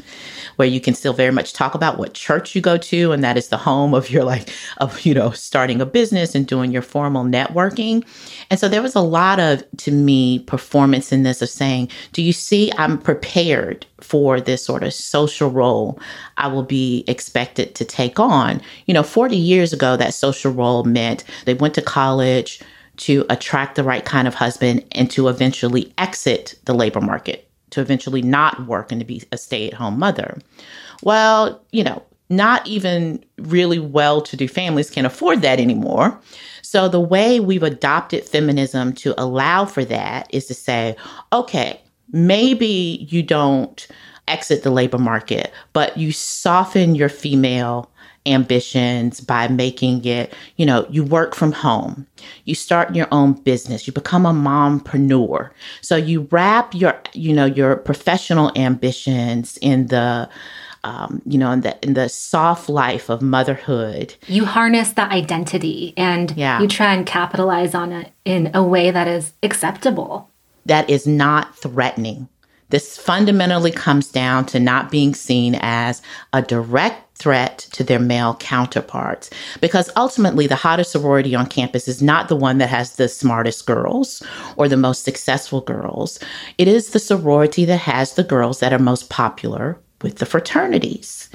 where 0.60 0.68
you 0.68 0.82
can 0.82 0.94
still 0.94 1.14
very 1.14 1.32
much 1.32 1.54
talk 1.54 1.74
about 1.74 1.98
what 1.98 2.14
church 2.14 2.54
you 2.54 2.60
go 2.60 2.78
to 2.78 3.14
and 3.14 3.24
that 3.24 3.38
is 3.38 3.48
the 3.48 3.56
home 3.56 3.94
of 3.94 4.10
your 4.10 4.26
like 4.26 4.50
of 4.80 5.06
you 5.06 5.14
know 5.14 5.32
starting 5.32 5.80
a 5.80 5.86
business 5.86 6.36
and 6.36 6.46
doing 6.48 6.70
your 6.70 6.82
formal 6.82 7.24
networking. 7.24 8.06
And 8.52 8.60
so 8.60 8.68
there 8.68 8.82
was 8.82 8.94
a 8.94 9.00
lot 9.00 9.40
of 9.40 9.64
to 9.78 9.92
me 9.94 10.40
performance 10.40 11.14
in 11.14 11.24
this 11.24 11.42
of 11.42 11.48
saying 11.48 11.88
do 12.12 12.22
you 12.22 12.34
see 12.34 12.74
i'm 12.78 12.98
prepared 12.98 13.86
for 14.02 14.42
this 14.42 14.64
sort 14.64 14.84
of 14.84 14.94
social 14.94 15.50
role 15.50 15.98
i 16.38 16.46
will 16.46 16.64
be 16.64 17.06
expected 17.08 17.74
to 17.76 17.86
take 17.86 18.20
on? 18.20 18.62
You 18.86 18.94
know 18.94 19.04
40 19.04 19.38
years 19.38 19.72
ago 19.72 19.96
that 19.96 20.14
social 20.14 20.52
role 20.52 20.84
meant 20.84 21.24
they 21.46 21.54
went 21.54 21.74
to 21.76 21.82
college 21.82 22.60
to 22.98 23.26
attract 23.30 23.76
the 23.76 23.84
right 23.86 24.04
kind 24.04 24.28
of 24.28 24.36
husband 24.36 24.84
and 24.92 25.10
to 25.12 25.30
eventually 25.30 25.94
exit 25.98 26.56
the 26.66 26.74
labor 26.74 27.00
market 27.00 27.49
to 27.72 27.82
eventually 27.82 28.22
not 28.22 28.68
work 28.68 28.92
and 28.92 29.00
to 29.02 29.06
be 29.06 29.24
a 29.32 29.38
stay 29.38 29.68
at 29.68 29.74
home 29.74 30.00
mother. 30.00 30.38
Well, 31.04 31.64
you 31.72 31.84
know, 31.84 32.04
not 32.30 32.66
even 32.68 33.24
really 33.40 33.80
well 33.80 34.22
to 34.22 34.38
do 34.38 34.48
families 34.48 34.90
can 34.90 35.06
afford 35.06 35.42
that 35.42 35.60
anymore. 35.60 36.20
So, 36.62 36.88
the 36.88 37.00
way 37.00 37.40
we've 37.40 37.64
adopted 37.64 38.24
feminism 38.24 38.94
to 38.94 39.20
allow 39.20 39.66
for 39.66 39.84
that 39.86 40.28
is 40.34 40.46
to 40.48 40.54
say, 40.54 40.96
okay, 41.34 41.82
maybe 42.12 43.08
you 43.10 43.24
don't 43.24 43.88
exit 44.28 44.62
the 44.62 44.70
labor 44.70 45.00
market, 45.00 45.52
but 45.74 45.98
you 45.98 46.12
soften 46.12 46.94
your 46.94 47.10
female 47.10 47.90
ambitions 48.26 49.22
by 49.22 49.48
making 49.48 50.06
it, 50.06 50.34
you 50.58 50.66
know, 50.66 50.86
you 50.90 51.04
work 51.04 51.36
from 51.36 51.52
home, 51.52 52.06
you 52.46 52.56
start 52.56 52.96
your 52.96 53.08
own 53.12 53.34
business, 53.34 53.88
you 53.88 53.94
become 53.94 54.26
a 54.26 54.34
mompreneur. 54.34 55.50
So 55.82 55.96
you 55.96 56.28
wrap 56.32 56.74
your, 56.74 57.00
you 57.14 57.34
know, 57.34 57.46
your 57.46 57.76
professional 57.78 58.52
ambitions 58.56 59.58
in 59.62 59.88
the 59.88 60.30
um, 60.86 61.22
you 61.26 61.38
know, 61.38 61.52
in 61.52 61.62
the 61.62 61.78
in 61.86 61.94
the 61.94 62.08
soft 62.08 62.70
life 62.70 63.10
of 63.10 63.22
motherhood. 63.22 64.16
You 64.28 64.46
harness 64.46 64.94
that 64.94 65.12
identity 65.12 65.94
and 65.98 66.32
yeah. 66.38 66.62
you 66.62 66.70
try 66.70 66.94
and 66.94 67.06
capitalize 67.06 67.76
on 67.76 67.92
it 67.92 68.14
in 68.24 68.52
a 68.54 68.64
way 68.64 68.90
that 68.90 69.08
is 69.08 69.34
acceptable. 69.44 70.30
That 70.66 70.90
is 70.90 71.06
not 71.06 71.54
threatening 71.58 72.30
This 72.70 72.98
fundamentally 72.98 73.72
comes 73.72 74.12
down 74.12 74.46
to 74.48 74.60
not 74.60 74.92
being 74.92 75.16
seen 75.16 75.56
as 75.62 76.02
a 76.34 76.42
direct 76.42 77.18
threat 77.18 77.68
to 77.74 77.84
their 77.84 78.00
male 78.00 78.36
counterparts 78.36 79.30
because 79.60 79.92
ultimately 79.98 80.48
the 80.48 80.56
hottest 80.56 80.92
sorority 80.92 81.36
on 81.36 81.48
campus 81.48 81.88
is 81.88 82.02
not 82.02 82.30
the 82.30 82.36
one 82.36 82.60
that 82.60 82.70
has 82.70 82.96
the 82.96 83.10
smartest 83.10 83.66
girls 83.66 84.24
or 84.56 84.70
the 84.70 84.78
most 84.78 85.04
successful 85.04 85.62
girls. 85.62 86.20
It 86.58 86.68
is 86.68 86.92
the 86.92 87.00
sorority 87.00 87.66
that 87.66 87.78
has 87.78 88.14
the 88.14 88.24
girls 88.24 88.60
that 88.62 88.72
are 88.72 88.80
most 88.80 89.10
popular 89.10 89.80
with 90.02 90.18
the 90.18 90.26
fraternities. 90.26 91.30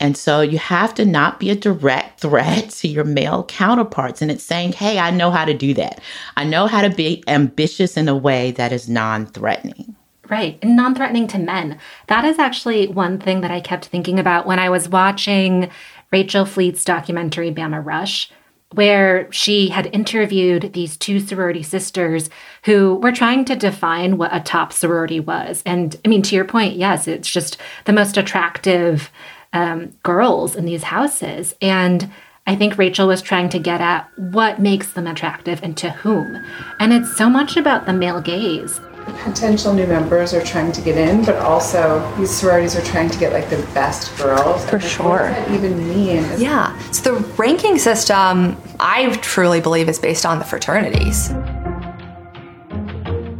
And 0.00 0.16
so 0.16 0.40
you 0.40 0.58
have 0.58 0.92
to 0.94 1.04
not 1.04 1.38
be 1.38 1.50
a 1.50 1.54
direct 1.54 2.20
threat 2.20 2.70
to 2.80 2.88
your 2.88 3.04
male 3.04 3.44
counterparts. 3.44 4.22
And 4.22 4.30
it's 4.30 4.42
saying, 4.42 4.72
hey, 4.72 4.98
I 4.98 5.10
know 5.10 5.30
how 5.30 5.44
to 5.44 5.54
do 5.54 5.74
that. 5.74 6.00
I 6.36 6.44
know 6.44 6.66
how 6.66 6.82
to 6.82 6.90
be 6.90 7.22
ambitious 7.28 7.96
in 7.96 8.08
a 8.08 8.16
way 8.16 8.50
that 8.52 8.72
is 8.72 8.88
non 8.88 9.26
threatening. 9.26 9.94
Right. 10.30 10.58
And 10.60 10.76
non 10.76 10.94
threatening 10.94 11.26
to 11.28 11.38
men. 11.38 11.78
That 12.08 12.24
is 12.24 12.38
actually 12.38 12.88
one 12.88 13.18
thing 13.18 13.40
that 13.40 13.50
I 13.50 13.60
kept 13.60 13.86
thinking 13.86 14.18
about 14.18 14.46
when 14.46 14.58
I 14.58 14.68
was 14.68 14.88
watching 14.88 15.70
Rachel 16.10 16.44
Fleit's 16.44 16.84
documentary, 16.84 17.52
Bama 17.52 17.84
Rush, 17.84 18.30
where 18.72 19.30
she 19.32 19.68
had 19.68 19.86
interviewed 19.94 20.74
these 20.74 20.96
two 20.96 21.20
sorority 21.20 21.62
sisters 21.62 22.28
who 22.64 22.96
were 22.96 23.12
trying 23.12 23.44
to 23.46 23.56
define 23.56 24.18
what 24.18 24.34
a 24.34 24.40
top 24.40 24.72
sorority 24.72 25.20
was. 25.20 25.62
And 25.64 25.96
I 26.04 26.08
mean, 26.08 26.22
to 26.22 26.34
your 26.34 26.44
point, 26.44 26.76
yes, 26.76 27.08
it's 27.08 27.30
just 27.30 27.56
the 27.86 27.92
most 27.94 28.18
attractive 28.18 29.10
um, 29.54 29.96
girls 30.02 30.54
in 30.54 30.66
these 30.66 30.82
houses. 30.82 31.54
And 31.62 32.10
I 32.46 32.56
think 32.56 32.76
Rachel 32.76 33.08
was 33.08 33.22
trying 33.22 33.48
to 33.50 33.58
get 33.58 33.80
at 33.80 34.08
what 34.18 34.58
makes 34.58 34.92
them 34.92 35.06
attractive 35.06 35.62
and 35.62 35.76
to 35.78 35.90
whom. 35.90 36.44
And 36.78 36.92
it's 36.92 37.16
so 37.16 37.30
much 37.30 37.56
about 37.56 37.86
the 37.86 37.92
male 37.92 38.20
gaze 38.20 38.80
potential 39.24 39.72
new 39.72 39.86
members 39.86 40.34
are 40.34 40.42
trying 40.42 40.72
to 40.72 40.80
get 40.80 40.96
in, 40.96 41.24
but 41.24 41.36
also 41.36 42.00
these 42.18 42.30
sororities 42.30 42.76
are 42.76 42.82
trying 42.82 43.10
to 43.10 43.18
get 43.18 43.32
like 43.32 43.48
the 43.50 43.62
best 43.74 44.16
girls. 44.18 44.64
For 44.68 44.80
sure. 44.80 45.04
What 45.04 45.18
does 45.18 45.46
that 45.46 45.50
even 45.50 45.88
mean? 45.88 46.24
Is 46.24 46.42
yeah. 46.42 46.78
So 46.90 47.14
the 47.14 47.20
ranking 47.34 47.78
system, 47.78 48.56
I 48.80 49.14
truly 49.22 49.60
believe, 49.60 49.88
is 49.88 49.98
based 49.98 50.24
on 50.24 50.38
the 50.38 50.44
fraternities. 50.44 51.32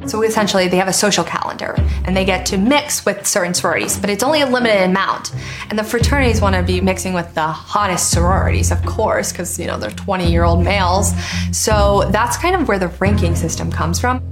So 0.07 0.23
essentially, 0.23 0.69
they 0.69 0.79
have 0.79 0.89
a 0.89 0.93
social 0.93 1.23
calendar 1.23 1.75
and 2.05 2.17
they 2.17 2.25
get 2.25 2.47
to 2.47 2.57
mix 2.57 3.05
with 3.05 3.27
certain 3.27 3.53
sororities, 3.53 3.99
but 3.99 4.09
it's 4.09 4.23
only 4.23 4.41
a 4.41 4.47
limited 4.47 4.83
amount. 4.85 5.35
And 5.69 5.79
the 5.79 5.85
fraternities 5.85 6.41
want 6.41 6.57
to 6.57 6.63
be 6.63 6.81
mixing 6.81 7.13
with 7.13 7.35
the 7.35 7.47
hottest 7.47 8.11
sororities, 8.11 8.71
of 8.71 8.83
course, 8.87 9.33
because, 9.33 9.59
you 9.59 9.67
know, 9.67 9.79
they're 9.79 9.91
20 9.91 10.31
year 10.31 10.45
old 10.45 10.65
males. 10.65 11.13
So 11.53 12.09
that's 12.11 12.39
kind 12.39 12.57
of 12.57 12.69
where 12.69 12.79
the 12.79 12.89
ranking 12.89 13.37
system 13.37 13.71
comes 13.71 14.01
from. 14.01 14.23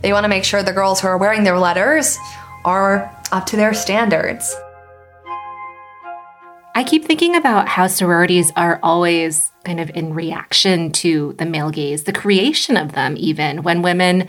They 0.00 0.12
want 0.12 0.24
to 0.24 0.28
make 0.28 0.44
sure 0.44 0.62
the 0.62 0.72
girls 0.72 1.00
who 1.00 1.08
are 1.08 1.18
wearing 1.18 1.44
their 1.44 1.58
letters 1.58 2.18
are 2.64 3.14
up 3.32 3.46
to 3.46 3.56
their 3.56 3.74
standards. 3.74 4.54
I 6.74 6.84
keep 6.84 7.04
thinking 7.04 7.34
about 7.34 7.66
how 7.66 7.88
sororities 7.88 8.52
are 8.54 8.78
always 8.84 9.50
kind 9.64 9.80
of 9.80 9.90
in 9.90 10.14
reaction 10.14 10.92
to 10.92 11.34
the 11.38 11.44
male 11.44 11.70
gaze, 11.70 12.04
the 12.04 12.12
creation 12.12 12.76
of 12.76 12.92
them, 12.92 13.16
even 13.18 13.64
when 13.64 13.82
women 13.82 14.28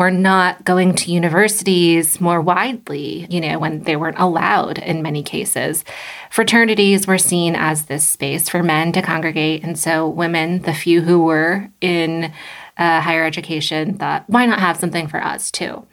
were 0.00 0.10
not 0.10 0.64
going 0.64 0.94
to 0.94 1.12
universities 1.12 2.22
more 2.22 2.40
widely, 2.40 3.26
you 3.28 3.38
know, 3.38 3.58
when 3.58 3.82
they 3.82 3.96
weren't 3.96 4.18
allowed 4.18 4.78
in 4.78 5.02
many 5.02 5.22
cases. 5.22 5.84
Fraternities 6.30 7.06
were 7.06 7.18
seen 7.18 7.54
as 7.54 7.84
this 7.84 8.08
space 8.08 8.48
for 8.48 8.62
men 8.62 8.92
to 8.92 9.02
congregate. 9.02 9.62
And 9.62 9.78
so 9.78 10.08
women, 10.08 10.62
the 10.62 10.72
few 10.72 11.02
who 11.02 11.22
were 11.22 11.70
in 11.82 12.32
uh, 12.78 13.02
higher 13.02 13.26
education 13.26 13.98
thought, 13.98 14.24
why 14.26 14.46
not 14.46 14.60
have 14.60 14.78
something 14.78 15.06
for 15.06 15.22
us 15.22 15.50
too? 15.50 15.86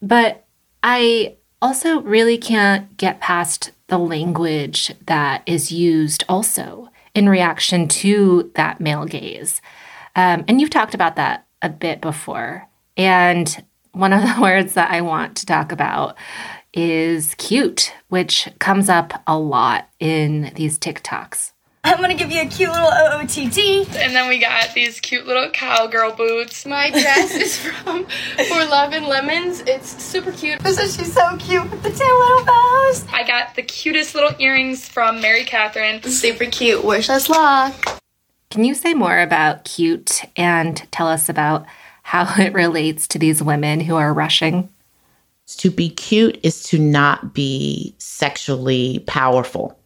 But 0.00 0.46
I 0.82 1.36
also 1.60 2.00
really 2.00 2.38
can't 2.38 2.96
get 2.96 3.20
past 3.20 3.72
the 3.88 3.98
language 3.98 4.94
that 5.06 5.42
is 5.44 5.70
used 5.70 6.24
also 6.26 6.88
in 7.14 7.28
reaction 7.28 7.86
to 7.86 8.50
that 8.54 8.80
male 8.80 9.04
gaze. 9.04 9.60
Um, 10.16 10.42
and 10.48 10.58
you've 10.58 10.70
talked 10.70 10.94
about 10.94 11.16
that 11.16 11.46
a 11.60 11.68
bit 11.68 12.00
before. 12.00 12.69
And 13.00 13.64
one 13.92 14.12
of 14.12 14.20
the 14.20 14.36
words 14.42 14.74
that 14.74 14.90
I 14.90 15.00
want 15.00 15.38
to 15.38 15.46
talk 15.46 15.72
about 15.72 16.16
is 16.74 17.34
cute, 17.36 17.94
which 18.08 18.46
comes 18.58 18.90
up 18.90 19.22
a 19.26 19.38
lot 19.38 19.88
in 19.98 20.52
these 20.54 20.78
TikToks. 20.78 21.52
I'm 21.82 21.98
gonna 21.98 22.14
give 22.14 22.30
you 22.30 22.42
a 22.42 22.46
cute 22.46 22.70
little 22.70 22.90
OOTD. 22.90 23.96
And 23.96 24.14
then 24.14 24.28
we 24.28 24.38
got 24.38 24.74
these 24.74 25.00
cute 25.00 25.26
little 25.26 25.48
cowgirl 25.48 26.12
boots. 26.12 26.66
My 26.66 26.90
dress 26.90 27.34
is 27.34 27.58
from 27.58 28.04
For 28.04 28.64
Love 28.66 28.92
and 28.92 29.06
Lemons. 29.06 29.60
It's 29.60 30.00
super 30.02 30.30
cute. 30.30 30.60
This 30.60 30.78
Isn't 30.78 31.06
she 31.06 31.10
so 31.10 31.38
cute 31.38 31.70
with 31.70 31.82
the 31.82 31.88
two 31.88 32.04
little 32.04 32.44
bows? 32.44 33.06
I 33.10 33.24
got 33.26 33.54
the 33.54 33.62
cutest 33.62 34.14
little 34.14 34.34
earrings 34.38 34.86
from 34.86 35.22
Mary 35.22 35.44
Catherine. 35.44 36.02
Super 36.02 36.44
cute. 36.44 36.84
Wish 36.84 37.08
us 37.08 37.30
luck. 37.30 38.02
Can 38.50 38.64
you 38.64 38.74
say 38.74 38.92
more 38.92 39.18
about 39.18 39.64
cute 39.64 40.20
and 40.36 40.76
tell 40.92 41.08
us 41.08 41.30
about 41.30 41.64
how 42.10 42.26
it 42.42 42.52
relates 42.52 43.08
to 43.08 43.18
these 43.18 43.42
women 43.42 43.80
who 43.80 43.96
are 43.96 44.12
rushing? 44.12 44.68
To 45.58 45.70
be 45.70 45.90
cute 45.90 46.38
is 46.42 46.62
to 46.64 46.78
not 46.78 47.34
be 47.34 47.94
sexually 47.98 49.02
powerful 49.06 49.80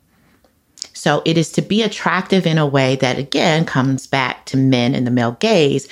so 1.05 1.21
it 1.27 1.37
is 1.37 1.53
to 1.53 1.61
be 1.61 1.83
attractive 1.83 2.47
in 2.47 2.57
a 2.57 2.67
way 2.67 2.97
that, 2.97 3.19
again, 3.19 3.67
comes 3.67 4.07
back 4.07 4.47
to 4.47 4.57
men 4.57 4.95
and 4.95 5.07
the 5.07 5.11
male 5.11 5.37
gaze 5.39 5.87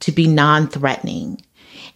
to 0.00 0.10
be 0.10 0.26
non 0.26 0.66
threatening. 0.66 1.40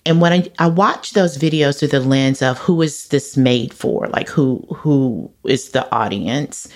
And 0.06 0.20
when 0.20 0.32
I, 0.32 0.48
I 0.60 0.68
watch 0.68 1.12
those 1.12 1.36
videos 1.36 1.78
through 1.78 1.88
the 1.88 1.98
lens 1.98 2.40
of 2.40 2.58
who 2.58 2.80
is 2.80 3.08
this 3.08 3.36
made 3.36 3.74
for, 3.74 4.06
like 4.08 4.28
who 4.28 4.64
who 4.76 5.28
is 5.44 5.70
the 5.70 5.92
audience, 5.92 6.68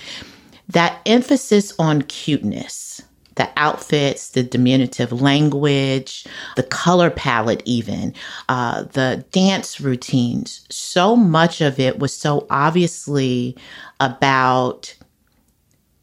that 0.69 1.01
emphasis 1.07 1.73
on 1.79 2.03
cuteness, 2.03 3.03
the 3.37 3.49
outfits, 3.57 4.31
the 4.31 4.43
diminutive 4.43 5.13
language, 5.13 6.27
the 6.57 6.63
color 6.63 7.11
palette, 7.11 7.63
even 7.65 8.13
uh, 8.49 8.83
the 8.83 9.25
dance 9.31 9.81
routines. 9.81 10.67
So 10.71 11.17
much 11.17 11.61
of 11.61 11.79
it 11.79 11.99
was 11.99 12.13
so 12.13 12.47
obviously 12.51 13.57
about 14.01 14.95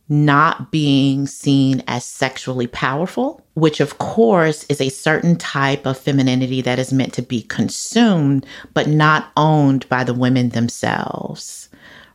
not 0.09 0.71
being 0.71 1.25
seen 1.25 1.81
as 1.87 2.05
sexually 2.05 2.67
powerful, 2.67 3.41
which 3.55 3.79
of 3.79 3.97
course 3.97 4.63
is 4.65 4.81
a 4.81 4.89
certain 4.89 5.35
type 5.37 5.85
of 5.85 5.97
femininity 5.97 6.61
that 6.61 6.77
is 6.77 6.93
meant 6.93 7.13
to 7.13 7.21
be 7.21 7.41
consumed, 7.43 8.45
but 8.73 8.87
not 8.87 9.31
owned 9.37 9.87
by 9.89 10.03
the 10.03 10.13
women 10.13 10.49
themselves, 10.49 11.69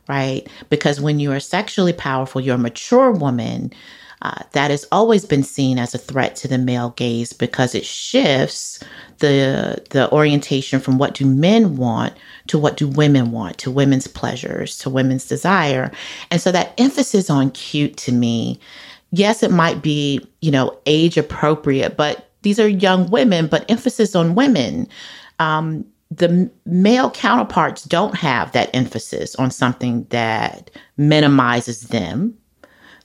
right? 0.07 0.47
Because 0.69 1.01
when 1.01 1.19
you 1.19 1.31
are 1.31 1.39
sexually 1.39 1.93
powerful, 1.93 2.39
you're 2.39 2.55
a 2.55 2.59
mature 2.59 3.11
woman. 3.11 3.73
Uh, 4.21 4.43
that 4.51 4.69
has 4.69 4.85
always 4.91 5.23
been 5.23 5.43
seen 5.43 5.79
as 5.79 5.95
a 5.95 5.97
threat 5.97 6.35
to 6.35 6.47
the 6.47 6.57
male 6.57 6.89
gaze 6.97 7.31
because 7.31 7.73
it 7.73 7.85
shifts 7.85 8.83
the 9.19 9.81
the 9.91 10.11
orientation 10.11 10.81
from 10.81 10.97
what 10.97 11.13
do 11.13 11.25
men 11.25 11.77
want 11.77 12.13
to 12.47 12.59
what 12.59 12.75
do 12.75 12.87
women 12.87 13.31
want, 13.31 13.57
to 13.57 13.71
women's 13.71 14.07
pleasures, 14.07 14.77
to 14.77 14.89
women's 14.89 15.25
desire. 15.25 15.91
And 16.31 16.41
so 16.41 16.51
that 16.51 16.73
emphasis 16.77 17.29
on 17.29 17.51
cute 17.51 17.95
to 17.97 18.11
me, 18.11 18.59
yes, 19.11 19.41
it 19.41 19.51
might 19.51 19.81
be, 19.81 20.25
you 20.41 20.51
know, 20.51 20.77
age 20.85 21.17
appropriate, 21.17 21.95
but 21.95 22.29
these 22.41 22.59
are 22.59 22.67
young 22.67 23.09
women, 23.09 23.47
but 23.47 23.69
emphasis 23.69 24.15
on 24.15 24.35
women. 24.35 24.87
Um, 25.39 25.85
the 26.11 26.49
male 26.65 27.11
counterparts 27.11 27.83
don't 27.83 28.15
have 28.15 28.51
that 28.53 28.69
emphasis 28.73 29.35
on 29.35 29.51
something 29.51 30.05
that 30.09 30.71
minimizes 30.97 31.81
them. 31.89 32.35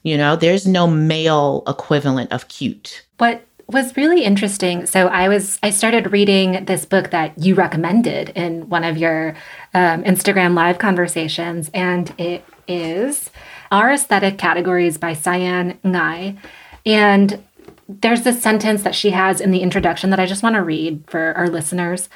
You 0.05 0.19
know, 0.19 0.35
there's 0.35 0.67
no 0.67 0.85
male 0.85 1.63
equivalent 1.67 2.31
of 2.31 2.47
cute. 2.47 3.07
What 3.17 3.43
was 3.67 3.97
really 3.97 4.23
interesting. 4.23 4.85
So 4.85 5.07
I 5.07 5.27
was 5.27 5.57
I 5.63 5.71
started 5.71 6.11
reading 6.11 6.65
this 6.65 6.85
book 6.85 7.09
that 7.09 7.33
you 7.39 7.55
recommended 7.55 8.29
in 8.29 8.69
one 8.69 8.83
of 8.83 8.99
your 8.99 9.35
um, 9.73 10.03
Instagram 10.03 10.53
live 10.53 10.77
conversations, 10.77 11.71
and 11.73 12.13
it 12.19 12.45
is 12.67 13.31
Our 13.71 13.93
Aesthetic 13.93 14.37
Categories 14.37 14.99
by 14.99 15.13
Sianne 15.13 15.79
Ngai. 15.79 16.37
And 16.85 17.43
there's 17.89 18.21
this 18.21 18.43
sentence 18.43 18.83
that 18.83 18.93
she 18.93 19.09
has 19.09 19.41
in 19.41 19.49
the 19.49 19.61
introduction 19.63 20.11
that 20.11 20.19
I 20.19 20.27
just 20.27 20.43
want 20.43 20.53
to 20.53 20.61
read 20.61 21.03
for 21.07 21.33
our 21.35 21.49
listeners. 21.49 22.09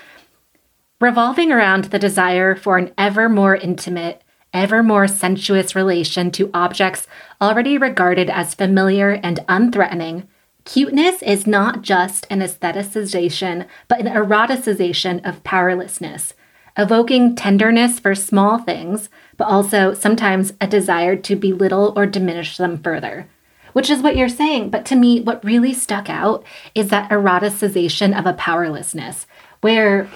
Revolving 1.02 1.52
around 1.52 1.86
the 1.86 1.98
desire 1.98 2.56
for 2.56 2.78
an 2.78 2.94
ever 3.00 3.28
more 3.30 3.56
intimate, 3.56 4.22
ever 4.54 4.84
more 4.84 5.08
sensuous 5.08 5.76
relation 5.76 6.32
to 6.32 6.50
objects 6.54 7.08
already 7.42 7.78
regarded 7.78 8.30
as 8.30 8.56
familiar 8.56 9.12
and 9.12 9.40
unthreatening 9.48 10.28
Cuteness 10.70 11.24
is 11.24 11.48
not 11.48 11.82
just 11.82 12.28
an 12.30 12.42
aestheticization, 12.42 13.66
but 13.88 14.00
an 14.00 14.06
eroticization 14.06 15.28
of 15.28 15.44
powerlessness, 15.44 16.36
evoking 16.78 17.36
tenderness 17.36 18.00
for 18.00 18.14
small 18.14 18.60
things, 18.60 19.10
but 19.36 19.48
also 19.48 19.96
sometimes 19.96 20.54
a 20.62 20.68
desire 20.68 21.16
to 21.16 21.36
belittle 21.36 21.92
or 21.96 22.06
diminish 22.06 22.58
them 22.58 22.78
further. 22.78 23.28
Which 23.74 23.90
is 23.90 24.04
what 24.04 24.16
you're 24.16 24.30
saying, 24.30 24.70
but 24.70 24.86
to 24.86 24.96
me, 24.96 25.22
what 25.22 25.44
really 25.44 25.74
stuck 25.74 26.08
out 26.08 26.44
is 26.76 26.90
that 26.90 27.10
eroticization 27.10 28.16
of 28.18 28.28
a 28.28 28.34
powerlessness, 28.34 29.26
where 29.62 30.08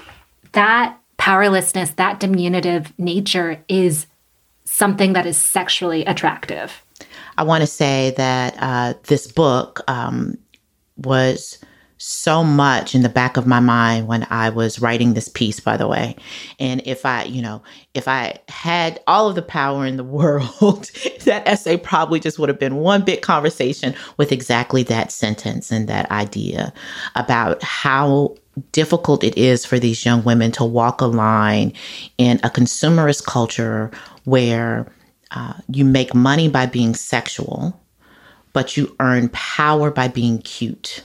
that 0.52 1.00
powerlessness, 1.18 1.90
that 1.92 2.20
diminutive 2.20 2.94
nature 3.00 3.64
is 3.68 4.06
something 4.74 5.14
that 5.14 5.28
is 5.28 5.38
sexually 5.38 6.04
attractive. 6.06 6.84
I 7.38 7.44
want 7.44 7.62
to 7.62 7.68
say 7.68 8.14
that 8.18 8.56
uh, 8.60 8.94
this 9.04 9.32
book 9.32 9.82
um, 9.88 10.38
was 10.98 11.60
so 11.98 12.44
much 12.44 12.96
in 12.96 13.02
the 13.02 13.08
back 13.08 13.38
of 13.38 13.48
my 13.48 13.60
mind 13.60 14.08
when 14.08 14.28
I 14.30 14.50
was 14.50 14.82
writing 14.82 15.14
this 15.14 15.30
piece, 15.30 15.60
by 15.60 15.78
the 15.78 15.88
way. 15.88 16.16
And 16.60 16.82
if 16.86 17.06
I, 17.06 17.24
you 17.24 17.42
know, 17.42 17.62
if 17.94 18.08
I 18.08 18.40
had 18.50 19.00
all 19.08 19.30
of 19.30 19.36
the 19.36 19.42
power 19.42 19.86
in 19.86 19.96
the 19.96 20.04
world, 20.20 20.90
that 21.26 21.48
essay 21.48 21.78
probably 21.78 22.20
just 22.20 22.40
would 22.40 22.50
have 22.50 22.60
been 22.60 22.78
one 22.78 23.04
big 23.04 23.22
conversation 23.22 23.94
with 24.18 24.32
exactly 24.32 24.84
that 24.84 25.12
sentence 25.12 25.72
and 25.72 25.88
that 25.88 26.10
idea 26.12 26.74
about 27.16 27.62
how 27.64 28.36
difficult 28.72 29.24
it 29.24 29.38
is 29.38 29.66
for 29.66 29.80
these 29.80 30.06
young 30.06 30.24
women 30.24 30.52
to 30.54 30.64
walk 30.64 31.02
a 31.02 31.06
line 31.06 31.74
in 32.18 32.40
a 32.44 32.50
consumerist 32.50 33.26
culture 33.26 33.92
where 34.26 34.92
uh, 35.32 35.54
you 35.70 35.84
make 35.84 36.14
money 36.14 36.48
by 36.48 36.66
being 36.66 36.94
sexual, 36.94 37.80
but 38.54 38.78
you 38.78 38.96
earn 39.00 39.30
power 39.30 39.90
by 39.90 40.08
being 40.08 40.40
cute 40.40 41.04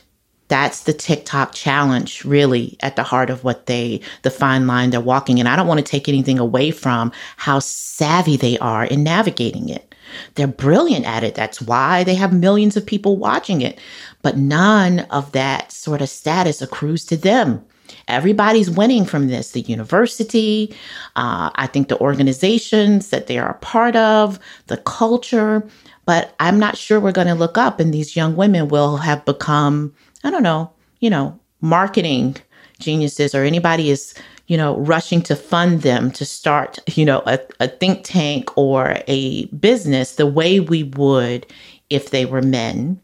that's 0.49 0.83
the 0.85 0.93
TikTok 0.93 1.55
challenge 1.55 2.25
really 2.25 2.77
at 2.81 2.97
the 2.97 3.03
heart 3.03 3.31
of 3.31 3.45
what 3.45 3.67
they, 3.67 4.01
the 4.23 4.31
fine 4.31 4.67
line 4.67 4.91
they're 4.91 5.01
walking. 5.01 5.39
And 5.39 5.49
I 5.49 5.57
don't 5.57 5.67
want 5.67 5.79
to 5.79 5.85
take 5.85 6.09
anything 6.09 6.39
away 6.39 6.71
from 6.71 7.13
how 7.37 7.59
savvy 7.59 8.37
they 8.37 8.59
are 8.59 8.85
in 8.85 9.05
navigating 9.05 9.69
it. 9.69 9.88
They're 10.35 10.47
brilliant 10.47 11.07
at 11.07 11.25
it. 11.25 11.35
That's 11.35 11.61
why 11.61 12.05
they 12.05 12.15
have 12.15 12.33
millions 12.33 12.77
of 12.77 12.87
people 12.87 13.17
watching 13.17 13.61
it. 13.61 13.79
But 14.23 14.37
none 14.37 15.01
of 15.11 15.33
that 15.33 15.73
sort 15.73 16.01
of 16.01 16.09
status 16.09 16.63
accrues 16.63 17.05
to 17.07 17.17
them. 17.17 17.65
Everybody's 18.07 18.71
winning 18.71 19.05
from 19.05 19.29
this. 19.29 19.53
The 19.53 19.61
university, 19.63 20.75
uh, 21.17 21.51
I 21.55 21.67
think 21.67 21.89
the 21.89 22.01
organizations 22.01 23.11
that 23.11 23.27
they 23.27 23.39
are 23.39 23.51
a 23.51 23.59
part 23.59 23.97
of, 23.97 24.39
the 24.67 24.77
culture. 24.79 25.67
But 26.05 26.35
I'm 26.41 26.59
not 26.59 26.77
sure 26.77 27.01
we're 27.01 27.13
going 27.13 27.29
to 27.29 27.35
look 27.35 27.59
up 27.59 27.81
and 27.81 27.93
these 27.93 28.17
young 28.17 28.37
women 28.37 28.69
will 28.69 28.97
have 28.99 29.25
become 29.25 29.95
I 30.25 30.31
don't 30.31 30.43
know, 30.43 30.71
you 31.01 31.11
know, 31.11 31.39
marketing 31.61 32.37
geniuses 32.81 33.35
or 33.35 33.45
anybody 33.45 33.91
is, 33.91 34.15
you 34.49 34.57
know, 34.57 34.79
rushing 34.79 35.23
to 35.23 35.37
fund 35.37 35.83
them 35.83 36.11
to 36.11 36.25
start, 36.25 36.79
you 36.97 37.05
know, 37.05 37.23
a, 37.27 37.39
a 37.61 37.69
think 37.69 38.01
tank 38.03 38.51
or 38.57 38.97
a 39.07 39.45
business 39.47 40.17
the 40.17 40.27
way 40.27 40.59
we 40.59 40.83
would 40.83 41.47
if 41.91 42.11
they 42.11 42.25
were 42.25 42.43
men. 42.43 42.99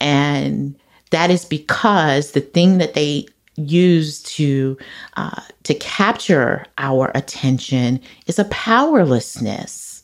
And 0.00 0.74
that 1.10 1.30
is 1.30 1.44
because 1.44 2.32
the 2.32 2.40
thing 2.40 2.78
that 2.78 2.94
they 2.94 3.26
use 3.56 4.22
to 4.22 4.76
uh, 5.16 5.40
to 5.62 5.74
capture 5.74 6.64
our 6.78 7.10
attention 7.14 8.00
is 8.26 8.38
a 8.38 8.44
powerlessness. 8.44 10.02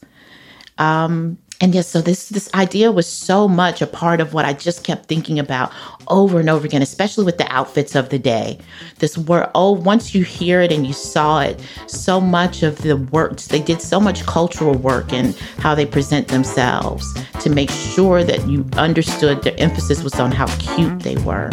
Um, 0.78 1.38
and 1.62 1.76
yes, 1.76 1.86
so 1.86 2.02
this 2.02 2.28
this 2.28 2.52
idea 2.54 2.90
was 2.90 3.06
so 3.06 3.46
much 3.46 3.80
a 3.80 3.86
part 3.86 4.20
of 4.20 4.34
what 4.34 4.44
I 4.44 4.52
just 4.52 4.82
kept 4.82 5.06
thinking 5.06 5.38
about 5.38 5.72
over 6.08 6.40
and 6.40 6.50
over 6.50 6.66
again, 6.66 6.82
especially 6.82 7.24
with 7.24 7.38
the 7.38 7.50
outfits 7.52 7.94
of 7.94 8.08
the 8.08 8.18
day. 8.18 8.58
This 8.98 9.16
word, 9.16 9.48
oh, 9.54 9.70
once 9.70 10.12
you 10.12 10.24
hear 10.24 10.60
it 10.60 10.72
and 10.72 10.84
you 10.84 10.92
saw 10.92 11.40
it, 11.40 11.60
so 11.86 12.20
much 12.20 12.64
of 12.64 12.78
the 12.78 12.96
works 12.96 13.46
they 13.46 13.62
did 13.62 13.80
so 13.80 14.00
much 14.00 14.26
cultural 14.26 14.74
work 14.76 15.12
and 15.12 15.36
how 15.58 15.72
they 15.76 15.86
present 15.86 16.26
themselves 16.26 17.06
to 17.40 17.48
make 17.48 17.70
sure 17.70 18.24
that 18.24 18.44
you 18.48 18.68
understood 18.76 19.44
their 19.44 19.54
emphasis 19.58 20.02
was 20.02 20.18
on 20.18 20.32
how 20.32 20.48
cute 20.56 20.98
they 21.04 21.14
were. 21.18 21.50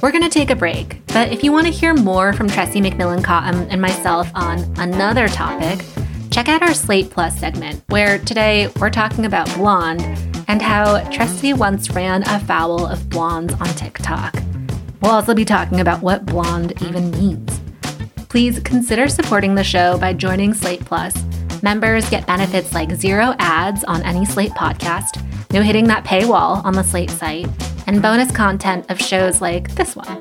We're 0.00 0.12
going 0.12 0.22
to 0.22 0.30
take 0.30 0.50
a 0.50 0.56
break, 0.56 1.04
but 1.16 1.32
if 1.32 1.42
you 1.42 1.50
want 1.50 1.66
to 1.66 1.72
hear 1.72 1.94
more 1.94 2.34
from 2.34 2.46
Tressie 2.46 2.86
McMillan 2.86 3.24
Cottom 3.24 3.66
and 3.70 3.80
myself 3.80 4.30
on 4.34 4.58
another 4.78 5.28
topic, 5.28 5.82
check 6.30 6.46
out 6.46 6.60
our 6.60 6.74
Slate 6.74 7.08
Plus 7.08 7.40
segment, 7.40 7.82
where 7.86 8.18
today 8.18 8.70
we're 8.78 8.90
talking 8.90 9.24
about 9.24 9.46
blonde 9.54 10.02
and 10.46 10.60
how 10.60 11.00
Tressie 11.04 11.56
once 11.56 11.88
ran 11.88 12.22
afoul 12.24 12.84
of 12.84 13.08
blondes 13.08 13.54
on 13.54 13.66
TikTok. 13.68 14.34
We'll 15.00 15.12
also 15.12 15.32
be 15.32 15.46
talking 15.46 15.80
about 15.80 16.02
what 16.02 16.26
blonde 16.26 16.74
even 16.82 17.10
means. 17.12 17.62
Please 18.28 18.60
consider 18.60 19.08
supporting 19.08 19.54
the 19.54 19.64
show 19.64 19.96
by 19.96 20.12
joining 20.12 20.52
Slate 20.52 20.84
Plus. 20.84 21.16
Members 21.62 22.10
get 22.10 22.26
benefits 22.26 22.74
like 22.74 22.90
zero 22.90 23.34
ads 23.38 23.84
on 23.84 24.02
any 24.02 24.26
Slate 24.26 24.52
podcast, 24.52 25.24
no 25.50 25.62
hitting 25.62 25.86
that 25.86 26.04
paywall 26.04 26.62
on 26.62 26.74
the 26.74 26.82
Slate 26.82 27.10
site, 27.10 27.48
and 27.86 28.02
bonus 28.02 28.30
content 28.30 28.84
of 28.90 29.00
shows 29.00 29.40
like 29.40 29.74
this 29.76 29.96
one. 29.96 30.20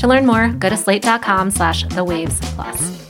To 0.00 0.08
learn 0.08 0.24
more, 0.26 0.48
go 0.48 0.68
to 0.68 0.76
slate.com 0.76 1.50
slash 1.50 1.84
the 1.84 2.02
waves 2.02 2.38
plus. 2.54 3.09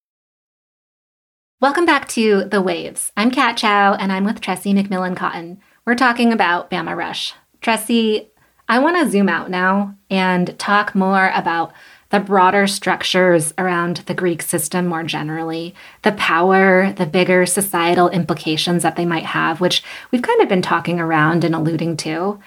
Welcome 1.61 1.85
back 1.85 2.07
to 2.07 2.45
The 2.45 2.59
Waves. 2.59 3.11
I'm 3.15 3.29
Kat 3.29 3.55
Chow, 3.55 3.93
and 3.93 4.11
I'm 4.11 4.23
with 4.23 4.41
Tressie 4.41 4.73
McMillan 4.73 5.15
Cottom. 5.15 5.59
We're 5.85 5.93
talking 5.93 6.33
about 6.33 6.71
Bama 6.71 6.97
Rush. 6.97 7.35
Tressie, 7.61 8.25
I 8.67 8.79
want 8.79 8.97
to 8.97 9.07
zoom 9.07 9.29
out 9.29 9.51
now 9.51 9.95
and 10.09 10.57
talk 10.57 10.95
more 10.95 11.31
about 11.35 11.71
the 12.09 12.19
broader 12.19 12.65
structures 12.65 13.53
around 13.59 13.97
the 13.97 14.15
Greek 14.15 14.41
system 14.41 14.87
more 14.87 15.03
generally, 15.03 15.75
the 16.01 16.13
power, 16.13 16.93
the 16.93 17.05
bigger 17.05 17.45
societal 17.45 18.09
implications 18.09 18.81
that 18.81 18.95
they 18.95 19.05
might 19.05 19.25
have, 19.25 19.61
which 19.61 19.83
we've 20.09 20.23
kind 20.23 20.41
of 20.41 20.49
been 20.49 20.63
talking 20.63 20.99
around 20.99 21.43
and 21.43 21.53
alluding 21.53 21.95
to. 21.97 22.39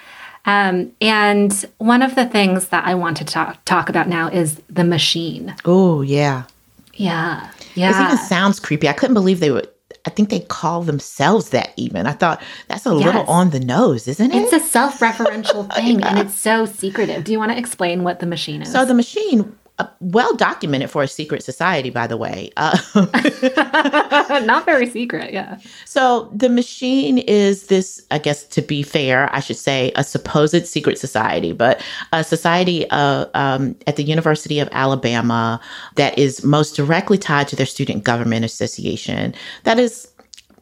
Um, 0.44 0.90
and 1.00 1.52
one 1.78 2.02
of 2.02 2.16
the 2.16 2.26
things 2.26 2.70
that 2.70 2.84
I 2.84 2.96
want 2.96 3.18
to 3.18 3.24
talk, 3.24 3.64
talk 3.64 3.88
about 3.88 4.08
now 4.08 4.26
is 4.26 4.60
the 4.68 4.82
machine. 4.82 5.54
Oh, 5.64 6.02
yeah. 6.02 6.46
Yeah. 6.94 7.50
Yeah. 7.74 7.90
It 7.90 8.12
even 8.12 8.24
sounds 8.26 8.60
creepy. 8.60 8.88
I 8.88 8.92
couldn't 8.92 9.14
believe 9.14 9.40
they 9.40 9.50
would. 9.50 9.68
I 10.06 10.10
think 10.10 10.28
they 10.28 10.40
call 10.40 10.82
themselves 10.82 11.50
that 11.50 11.72
even. 11.76 12.06
I 12.06 12.12
thought 12.12 12.42
that's 12.68 12.86
a 12.86 12.94
yes. 12.94 13.04
little 13.04 13.22
on 13.22 13.50
the 13.50 13.60
nose, 13.60 14.06
isn't 14.08 14.32
it? 14.32 14.42
It's 14.42 14.52
a 14.52 14.60
self 14.60 14.98
referential 15.00 15.72
thing 15.74 16.02
and 16.02 16.18
it's 16.18 16.34
so 16.34 16.66
secretive. 16.66 17.24
Do 17.24 17.32
you 17.32 17.38
want 17.38 17.52
to 17.52 17.58
explain 17.58 18.02
what 18.02 18.20
the 18.20 18.26
machine 18.26 18.62
is? 18.62 18.72
So, 18.72 18.84
the 18.84 18.94
machine 18.94 19.56
uh, 19.80 19.88
well 19.98 20.32
documented 20.36 20.88
for 20.88 21.02
a 21.02 21.08
secret 21.08 21.42
society, 21.42 21.90
by 21.90 22.06
the 22.06 22.16
way. 22.16 22.50
Uh, 22.56 22.78
Not 24.44 24.64
very 24.64 24.86
secret, 24.88 25.32
yeah. 25.32 25.58
So 25.84 26.30
the 26.32 26.48
machine 26.48 27.18
is 27.18 27.66
this, 27.66 28.06
I 28.12 28.18
guess, 28.18 28.44
to 28.44 28.62
be 28.62 28.84
fair, 28.84 29.28
I 29.34 29.40
should 29.40 29.56
say, 29.56 29.90
a 29.96 30.04
supposed 30.04 30.66
secret 30.68 30.96
society, 30.98 31.52
but 31.52 31.82
a 32.12 32.22
society 32.22 32.88
uh, 32.90 33.26
um, 33.34 33.74
at 33.88 33.96
the 33.96 34.04
University 34.04 34.60
of 34.60 34.68
Alabama 34.70 35.60
that 35.96 36.16
is 36.16 36.44
most 36.44 36.76
directly 36.76 37.18
tied 37.18 37.48
to 37.48 37.56
their 37.56 37.66
student 37.66 38.04
government 38.04 38.44
association. 38.44 39.34
That 39.64 39.80
is 39.80 40.08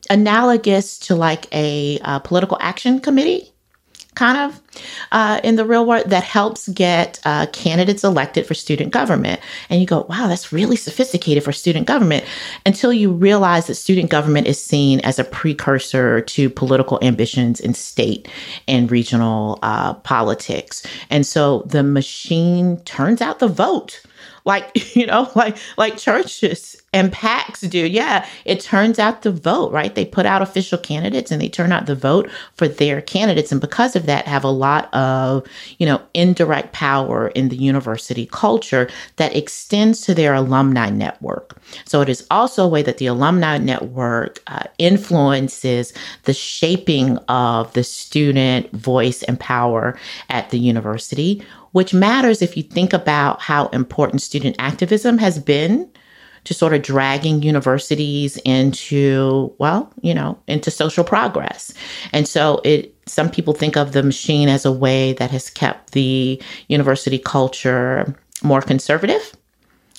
analogous 0.08 0.98
to 1.00 1.14
like 1.14 1.54
a, 1.54 1.98
a 1.98 2.00
uh, 2.02 2.18
political 2.18 2.56
action 2.60 2.98
committee 2.98 3.51
kind 4.14 4.36
of 4.36 4.60
uh, 5.10 5.40
in 5.42 5.56
the 5.56 5.64
real 5.64 5.86
world 5.86 6.10
that 6.10 6.22
helps 6.22 6.68
get 6.68 7.18
uh, 7.24 7.46
candidates 7.46 8.04
elected 8.04 8.46
for 8.46 8.54
student 8.54 8.92
government. 8.92 9.40
And 9.70 9.80
you 9.80 9.86
go, 9.86 10.06
wow, 10.08 10.28
that's 10.28 10.52
really 10.52 10.76
sophisticated 10.76 11.42
for 11.42 11.52
student 11.52 11.86
government 11.86 12.24
until 12.66 12.92
you 12.92 13.10
realize 13.10 13.66
that 13.66 13.74
student 13.74 14.10
government 14.10 14.46
is 14.46 14.62
seen 14.62 15.00
as 15.00 15.18
a 15.18 15.24
precursor 15.24 16.20
to 16.20 16.50
political 16.50 16.98
ambitions 17.02 17.60
in 17.60 17.74
state 17.74 18.28
and 18.68 18.90
regional 18.90 19.58
uh, 19.62 19.94
politics. 19.94 20.82
And 21.08 21.26
so 21.26 21.62
the 21.66 21.82
machine 21.82 22.78
turns 22.84 23.22
out 23.22 23.38
the 23.38 23.48
vote 23.48 24.02
like 24.44 24.94
you 24.96 25.06
know 25.06 25.30
like 25.34 25.56
like 25.76 25.96
churches 25.96 26.82
and 26.94 27.10
PACs 27.10 27.68
do. 27.70 27.86
Yeah, 27.86 28.26
it 28.44 28.60
turns 28.60 28.98
out 28.98 29.22
the 29.22 29.30
vote, 29.30 29.72
right? 29.72 29.94
They 29.94 30.04
put 30.04 30.26
out 30.26 30.42
official 30.42 30.76
candidates 30.76 31.30
and 31.30 31.40
they 31.40 31.48
turn 31.48 31.72
out 31.72 31.86
the 31.86 31.94
vote 31.94 32.30
for 32.54 32.68
their 32.68 33.00
candidates. 33.00 33.50
And 33.50 33.60
because 33.60 33.96
of 33.96 34.04
that, 34.06 34.26
have 34.26 34.44
a 34.44 34.50
lot 34.50 34.92
of, 34.92 35.46
you 35.78 35.86
know, 35.86 36.02
indirect 36.12 36.72
power 36.72 37.28
in 37.28 37.48
the 37.48 37.56
university 37.56 38.26
culture 38.26 38.90
that 39.16 39.34
extends 39.34 40.02
to 40.02 40.14
their 40.14 40.34
alumni 40.34 40.90
network. 40.90 41.58
So 41.86 42.02
it 42.02 42.10
is 42.10 42.26
also 42.30 42.64
a 42.64 42.68
way 42.68 42.82
that 42.82 42.98
the 42.98 43.06
alumni 43.06 43.56
network 43.56 44.40
uh, 44.48 44.64
influences 44.76 45.94
the 46.24 46.34
shaping 46.34 47.16
of 47.28 47.72
the 47.72 47.84
student 47.84 48.70
voice 48.72 49.22
and 49.22 49.40
power 49.40 49.98
at 50.28 50.50
the 50.50 50.58
university, 50.58 51.42
which 51.72 51.92
matters 51.92 52.42
if 52.42 52.56
you 52.56 52.62
think 52.62 52.92
about 52.92 53.40
how 53.40 53.66
important 53.68 54.22
student 54.22 54.56
activism 54.58 55.18
has 55.18 55.38
been 55.38 55.90
to 56.44 56.54
sort 56.54 56.74
of 56.74 56.82
dragging 56.82 57.42
universities 57.42 58.36
into, 58.38 59.54
well, 59.58 59.92
you 60.00 60.12
know, 60.12 60.38
into 60.48 60.70
social 60.70 61.04
progress. 61.04 61.72
And 62.12 62.26
so 62.26 62.60
it 62.64 62.94
some 63.06 63.30
people 63.30 63.54
think 63.54 63.76
of 63.76 63.92
the 63.92 64.02
machine 64.02 64.48
as 64.48 64.64
a 64.64 64.72
way 64.72 65.12
that 65.14 65.30
has 65.30 65.50
kept 65.50 65.92
the 65.92 66.40
university 66.68 67.18
culture 67.18 68.14
more 68.42 68.60
conservative 68.60 69.36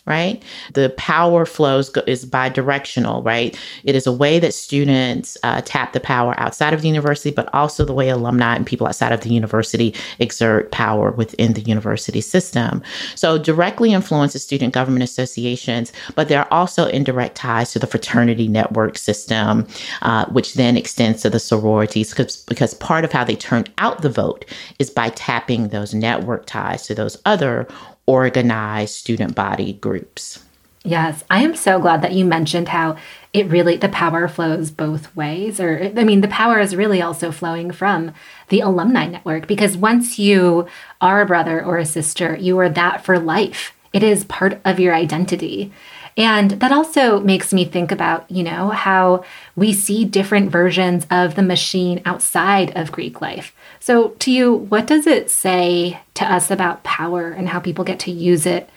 right? 0.05 0.43
The 0.73 0.93
power 0.97 1.45
flows 1.45 1.95
is 2.07 2.25
bidirectional, 2.25 3.23
right? 3.23 3.57
It 3.85 3.95
is 3.95 4.05
a 4.05 4.11
way 4.11 4.37
that 4.39 4.53
students 4.53 5.37
uh, 5.43 5.61
tap 5.63 5.93
the 5.93 5.99
power 6.01 6.33
outside 6.37 6.73
of 6.73 6.81
the 6.81 6.89
university, 6.89 7.31
but 7.31 7.53
also 7.53 7.85
the 7.85 7.93
way 7.93 8.09
alumni 8.09 8.55
and 8.55 8.65
people 8.65 8.85
outside 8.85 9.13
of 9.13 9.21
the 9.21 9.33
university 9.33 9.95
exert 10.19 10.71
power 10.71 11.11
within 11.11 11.53
the 11.53 11.61
university 11.61 12.19
system. 12.19 12.83
So 13.15 13.37
directly 13.37 13.93
influences 13.93 14.43
student 14.43 14.73
government 14.73 15.03
associations, 15.03 15.93
but 16.15 16.27
there 16.27 16.41
are 16.41 16.51
also 16.51 16.87
indirect 16.87 17.35
ties 17.35 17.71
to 17.71 17.79
the 17.79 17.87
fraternity 17.87 18.49
network 18.49 18.97
system, 18.97 19.65
uh, 20.01 20.25
which 20.27 20.55
then 20.55 20.75
extends 20.75 21.21
to 21.21 21.29
the 21.29 21.39
sororities, 21.39 22.13
because 22.13 22.73
part 22.73 23.05
of 23.05 23.13
how 23.13 23.23
they 23.23 23.35
turn 23.35 23.63
out 23.77 24.01
the 24.01 24.09
vote 24.09 24.43
is 24.79 24.89
by 24.89 25.09
tapping 25.09 25.69
those 25.69 25.93
network 25.93 26.45
ties 26.45 26.85
to 26.87 26.95
those 26.95 27.17
other 27.25 27.67
organized 28.05 28.95
student 28.95 29.35
body 29.35 29.73
groups. 29.73 30.43
Yes, 30.85 31.23
I 31.29 31.43
am 31.43 31.55
so 31.55 31.79
glad 31.79 32.01
that 32.01 32.11
you 32.11 32.25
mentioned 32.25 32.67
how 32.67 32.97
it 33.31 33.47
really, 33.47 33.77
the 33.77 33.87
power 33.87 34.27
flows 34.27 34.69
both 34.69 35.15
ways. 35.15 35.59
Or, 35.61 35.91
I 35.95 36.03
mean, 36.03 36.19
the 36.19 36.27
power 36.27 36.59
is 36.59 36.75
really 36.75 37.01
also 37.01 37.31
flowing 37.31 37.71
from 37.71 38.11
the 38.49 38.59
alumni 38.59 39.07
network 39.07 39.47
because 39.47 39.77
once 39.77 40.19
you 40.19 40.67
are 40.99 41.21
a 41.21 41.25
brother 41.25 41.63
or 41.63 41.77
a 41.77 41.85
sister, 41.85 42.35
you 42.35 42.59
are 42.59 42.67
that 42.69 43.05
for 43.05 43.17
life. 43.17 43.73
It 43.93 44.03
is 44.03 44.25
part 44.25 44.59
of 44.65 44.79
your 44.79 44.93
identity. 44.93 45.71
And 46.15 46.51
that 46.51 46.71
also 46.71 47.19
makes 47.19 47.53
me 47.53 47.65
think 47.65 47.91
about, 47.91 48.29
you 48.29 48.43
know, 48.43 48.69
how 48.69 49.23
we 49.55 49.73
see 49.73 50.05
different 50.05 50.51
versions 50.51 51.07
of 51.09 51.35
the 51.35 51.41
machine 51.41 52.01
outside 52.05 52.75
of 52.75 52.91
Greek 52.91 53.21
life. 53.21 53.55
So, 53.79 54.09
to 54.09 54.31
you, 54.31 54.53
what 54.53 54.87
does 54.87 55.07
it 55.07 55.29
say 55.29 55.99
to 56.13 56.31
us 56.31 56.51
about 56.51 56.83
power 56.83 57.31
and 57.31 57.49
how 57.49 57.59
people 57.59 57.83
get 57.83 57.99
to 58.01 58.11
use 58.11 58.45
it 58.45 58.69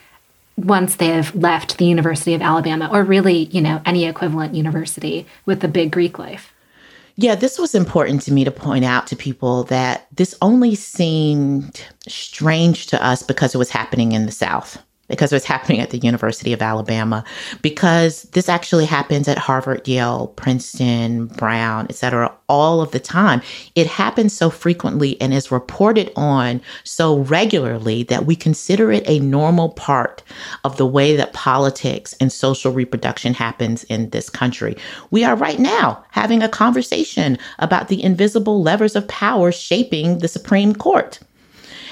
once 0.56 0.96
they 0.96 1.08
have 1.08 1.34
left 1.34 1.76
the 1.76 1.84
University 1.84 2.32
of 2.32 2.40
Alabama 2.40 2.88
or 2.90 3.04
really, 3.04 3.44
you 3.46 3.60
know, 3.60 3.82
any 3.84 4.06
equivalent 4.06 4.54
university 4.54 5.26
with 5.44 5.60
the 5.60 5.68
big 5.68 5.92
Greek 5.92 6.18
life? 6.18 6.52
Yeah, 7.18 7.34
this 7.34 7.58
was 7.58 7.74
important 7.74 8.22
to 8.22 8.32
me 8.32 8.44
to 8.44 8.50
point 8.50 8.84
out 8.84 9.06
to 9.08 9.16
people 9.16 9.64
that 9.64 10.06
this 10.14 10.34
only 10.42 10.74
seemed 10.74 11.82
strange 12.06 12.86
to 12.88 13.04
us 13.04 13.22
because 13.22 13.54
it 13.54 13.58
was 13.58 13.70
happening 13.70 14.12
in 14.12 14.26
the 14.26 14.32
South 14.32 14.82
because 15.08 15.32
it 15.32 15.36
was 15.36 15.44
happening 15.44 15.80
at 15.80 15.90
the 15.90 15.98
University 15.98 16.52
of 16.52 16.62
Alabama, 16.62 17.24
because 17.62 18.22
this 18.32 18.48
actually 18.48 18.86
happens 18.86 19.28
at 19.28 19.38
Harvard, 19.38 19.86
Yale, 19.86 20.28
Princeton, 20.28 21.26
Brown, 21.26 21.86
etc., 21.88 22.32
all 22.48 22.80
of 22.80 22.92
the 22.92 23.00
time. 23.00 23.42
It 23.74 23.86
happens 23.86 24.32
so 24.32 24.50
frequently 24.50 25.20
and 25.20 25.34
is 25.34 25.50
reported 25.50 26.12
on 26.16 26.60
so 26.84 27.18
regularly 27.18 28.04
that 28.04 28.26
we 28.26 28.36
consider 28.36 28.92
it 28.92 29.04
a 29.08 29.18
normal 29.18 29.70
part 29.70 30.22
of 30.64 30.76
the 30.76 30.86
way 30.86 31.16
that 31.16 31.32
politics 31.32 32.14
and 32.20 32.32
social 32.32 32.72
reproduction 32.72 33.34
happens 33.34 33.84
in 33.84 34.10
this 34.10 34.30
country. 34.30 34.76
We 35.10 35.24
are 35.24 35.36
right 35.36 35.58
now 35.58 36.04
having 36.10 36.42
a 36.42 36.48
conversation 36.48 37.38
about 37.58 37.88
the 37.88 38.02
invisible 38.02 38.62
levers 38.62 38.96
of 38.96 39.08
power 39.08 39.50
shaping 39.52 40.18
the 40.18 40.28
Supreme 40.28 40.74
Court. 40.74 41.18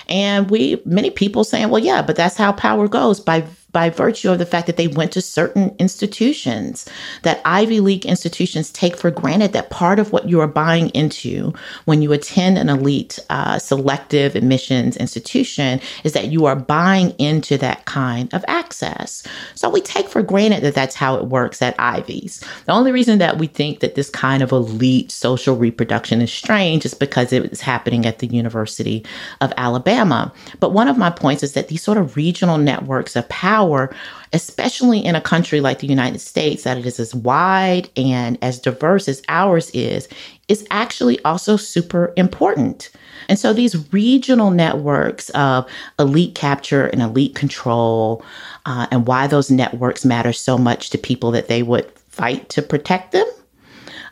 And 0.09 0.51
we, 0.51 0.81
many 0.85 1.11
people 1.11 1.45
saying, 1.45 1.71
well, 1.71 1.83
yeah, 1.83 2.03
but 2.03 2.17
that's 2.17 2.37
how 2.37 2.53
power 2.53 2.88
goes 2.88 3.21
by 3.21 3.45
by 3.75 3.91
virtue 3.91 4.31
of 4.31 4.39
the 4.39 4.47
fact 4.47 4.67
that 4.69 4.79
they 4.79 4.89
went 4.89 5.13
to 5.13 5.21
certain 5.21 5.75
institutions, 5.79 6.87
that 7.23 7.43
Ivy 7.45 7.81
League 7.81 8.07
institutions 8.07 8.71
take 8.71 8.97
for 8.97 9.11
granted 9.11 9.53
that 9.53 9.69
part 9.69 9.99
of 9.99 10.13
what 10.13 10.29
you 10.29 10.41
are 10.41 10.47
buying 10.47 10.89
into 10.91 11.53
when 11.85 12.01
you 12.01 12.13
attend 12.13 12.57
an 12.57 12.71
elite 12.71 13.19
uh, 13.29 13.59
selective 13.59 14.37
admissions 14.37 14.97
institution 14.97 15.81
is 16.05 16.13
that 16.13 16.29
you 16.29 16.47
are 16.47 16.57
buying 16.57 17.11
into 17.19 17.59
that 17.59 17.85
kind 17.85 18.33
of 18.33 18.45
access. 18.49 19.25
So 19.57 19.69
we 19.69 19.81
take 19.81 20.09
for 20.09 20.23
granted 20.23 20.63
that 20.63 20.75
that's 20.75 20.95
how 20.95 21.17
it 21.17 21.27
works 21.27 21.61
at 21.61 21.75
Ivy's. 21.79 22.43
The 22.67 22.73
only 22.73 22.93
reason 22.93 23.19
that 23.19 23.39
we 23.39 23.49
think 23.49 23.81
that 23.81 23.97
this 23.97 24.09
kind 24.09 24.43
of 24.43 24.53
elite 24.53 25.11
social 25.11 25.57
reproduction 25.57 26.23
is 26.23 26.33
strange 26.33 26.87
is 26.87 26.95
because 26.95 27.33
it 27.33 27.53
is 27.53 27.61
happening 27.61 28.07
at 28.07 28.21
the 28.21 28.29
University 28.29 29.05
of 29.41 29.53
Alabama. 29.57 30.33
But 30.61 30.73
one 30.73 30.87
of 30.87 30.97
my 30.97 31.11
points 31.11 31.43
is 31.43 31.55
that 31.55 31.67
these 31.69 31.83
sort 31.83 31.99
of 31.99 32.17
regional 32.17 32.57
networks 32.57 33.17
of 33.17 33.29
power 33.29 33.63
power, 33.64 33.94
especially 34.33 35.05
in 35.05 35.14
a 35.14 35.20
country 35.20 35.61
like 35.61 35.79
the 35.79 35.87
United 35.87 36.20
States, 36.20 36.64
that 36.64 36.79
it 36.79 36.87
is 36.87 37.00
as 37.00 37.14
wide 37.14 37.88
and 37.96 38.38
as 38.42 38.59
diverse 38.59 39.09
as 39.09 39.22
ours 39.29 39.70
is, 39.70 40.09
is 40.48 40.66
actually 40.70 41.22
also 41.24 41.57
super 41.57 42.12
important. 42.16 42.90
And 43.29 43.38
so 43.38 43.53
these 43.53 43.90
regional 43.92 44.50
networks 44.50 45.31
of 45.31 45.66
elite 45.98 46.35
capture 46.35 46.87
and 46.88 47.00
elite 47.00 47.35
control, 47.35 48.22
uh, 48.66 48.87
and 48.90 49.07
why 49.07 49.27
those 49.27 49.50
networks 49.50 50.05
matter 50.05 50.33
so 50.33 50.59
much 50.59 50.90
to 50.90 50.98
people 50.98 51.31
that 51.31 51.48
they 51.48 51.62
would 51.62 51.90
fight 52.09 52.48
to 52.50 52.62
protect 52.62 53.12
them. 53.12 53.27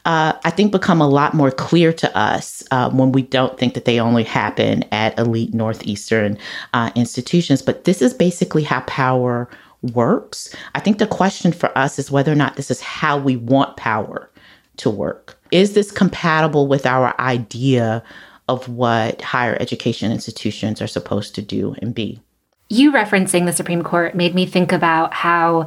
Uh, 0.04 0.32
I 0.44 0.50
think 0.50 0.72
become 0.72 1.00
a 1.00 1.08
lot 1.08 1.32
more 1.32 1.50
clear 1.50 1.92
to 1.92 2.16
us 2.16 2.62
uh, 2.70 2.90
when 2.90 3.12
we 3.12 3.22
don't 3.22 3.58
think 3.58 3.74
that 3.74 3.84
they 3.84 4.00
only 4.00 4.24
happen 4.24 4.84
at 4.90 5.16
elite 5.18 5.54
Northeastern 5.54 6.38
uh, 6.74 6.90
institutions. 6.94 7.62
But 7.62 7.84
this 7.84 8.02
is 8.02 8.12
basically 8.12 8.64
how 8.64 8.80
power 8.80 9.48
works. 9.94 10.54
I 10.74 10.80
think 10.80 10.98
the 10.98 11.06
question 11.06 11.52
for 11.52 11.76
us 11.76 11.98
is 11.98 12.10
whether 12.10 12.32
or 12.32 12.36
not 12.36 12.56
this 12.56 12.70
is 12.70 12.80
how 12.80 13.18
we 13.18 13.36
want 13.36 13.76
power 13.76 14.30
to 14.78 14.90
work. 14.90 15.38
Is 15.50 15.74
this 15.74 15.90
compatible 15.90 16.66
with 16.66 16.86
our 16.86 17.18
idea 17.20 18.02
of 18.48 18.68
what 18.68 19.22
higher 19.22 19.56
education 19.60 20.10
institutions 20.10 20.82
are 20.82 20.86
supposed 20.86 21.34
to 21.36 21.42
do 21.42 21.74
and 21.80 21.94
be? 21.94 22.20
You 22.68 22.90
referencing 22.90 23.44
the 23.44 23.52
Supreme 23.52 23.82
Court 23.82 24.14
made 24.14 24.34
me 24.34 24.46
think 24.46 24.72
about 24.72 25.12
how 25.12 25.66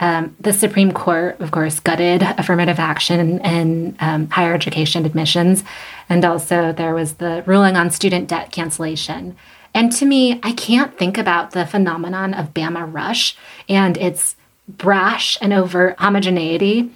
um, 0.00 0.36
the 0.38 0.52
Supreme 0.52 0.92
Court, 0.92 1.40
of 1.40 1.50
course, 1.50 1.80
gutted 1.80 2.22
affirmative 2.22 2.78
action 2.78 3.40
in 3.40 3.96
um, 4.00 4.28
higher 4.28 4.54
education 4.54 5.06
admissions. 5.06 5.64
And 6.08 6.24
also, 6.24 6.72
there 6.72 6.94
was 6.94 7.14
the 7.14 7.42
ruling 7.46 7.76
on 7.76 7.90
student 7.90 8.28
debt 8.28 8.52
cancellation. 8.52 9.36
And 9.74 9.92
to 9.92 10.06
me, 10.06 10.40
I 10.42 10.52
can't 10.52 10.96
think 10.98 11.18
about 11.18 11.50
the 11.50 11.66
phenomenon 11.66 12.34
of 12.34 12.54
Bama 12.54 12.92
Rush 12.92 13.36
and 13.68 13.96
its 13.96 14.36
brash 14.68 15.38
and 15.40 15.52
overt 15.52 15.96
homogeneity 15.98 16.90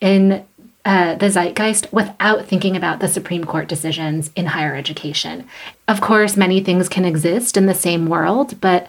in 0.00 0.44
uh, 0.84 1.16
the 1.16 1.30
zeitgeist 1.30 1.92
without 1.92 2.46
thinking 2.46 2.76
about 2.76 3.00
the 3.00 3.08
Supreme 3.08 3.44
Court 3.44 3.68
decisions 3.68 4.30
in 4.36 4.46
higher 4.46 4.76
education. 4.76 5.48
Of 5.88 6.00
course, 6.00 6.36
many 6.36 6.60
things 6.60 6.88
can 6.88 7.04
exist 7.04 7.56
in 7.56 7.66
the 7.66 7.74
same 7.74 8.06
world, 8.06 8.60
but 8.60 8.86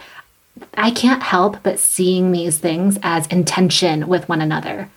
I 0.74 0.92
can't 0.92 1.24
help 1.24 1.64
but 1.64 1.80
seeing 1.80 2.32
these 2.32 2.58
things 2.58 2.98
as 3.04 3.28
intention 3.28 4.08
with 4.08 4.28
one 4.30 4.42
another. 4.42 4.90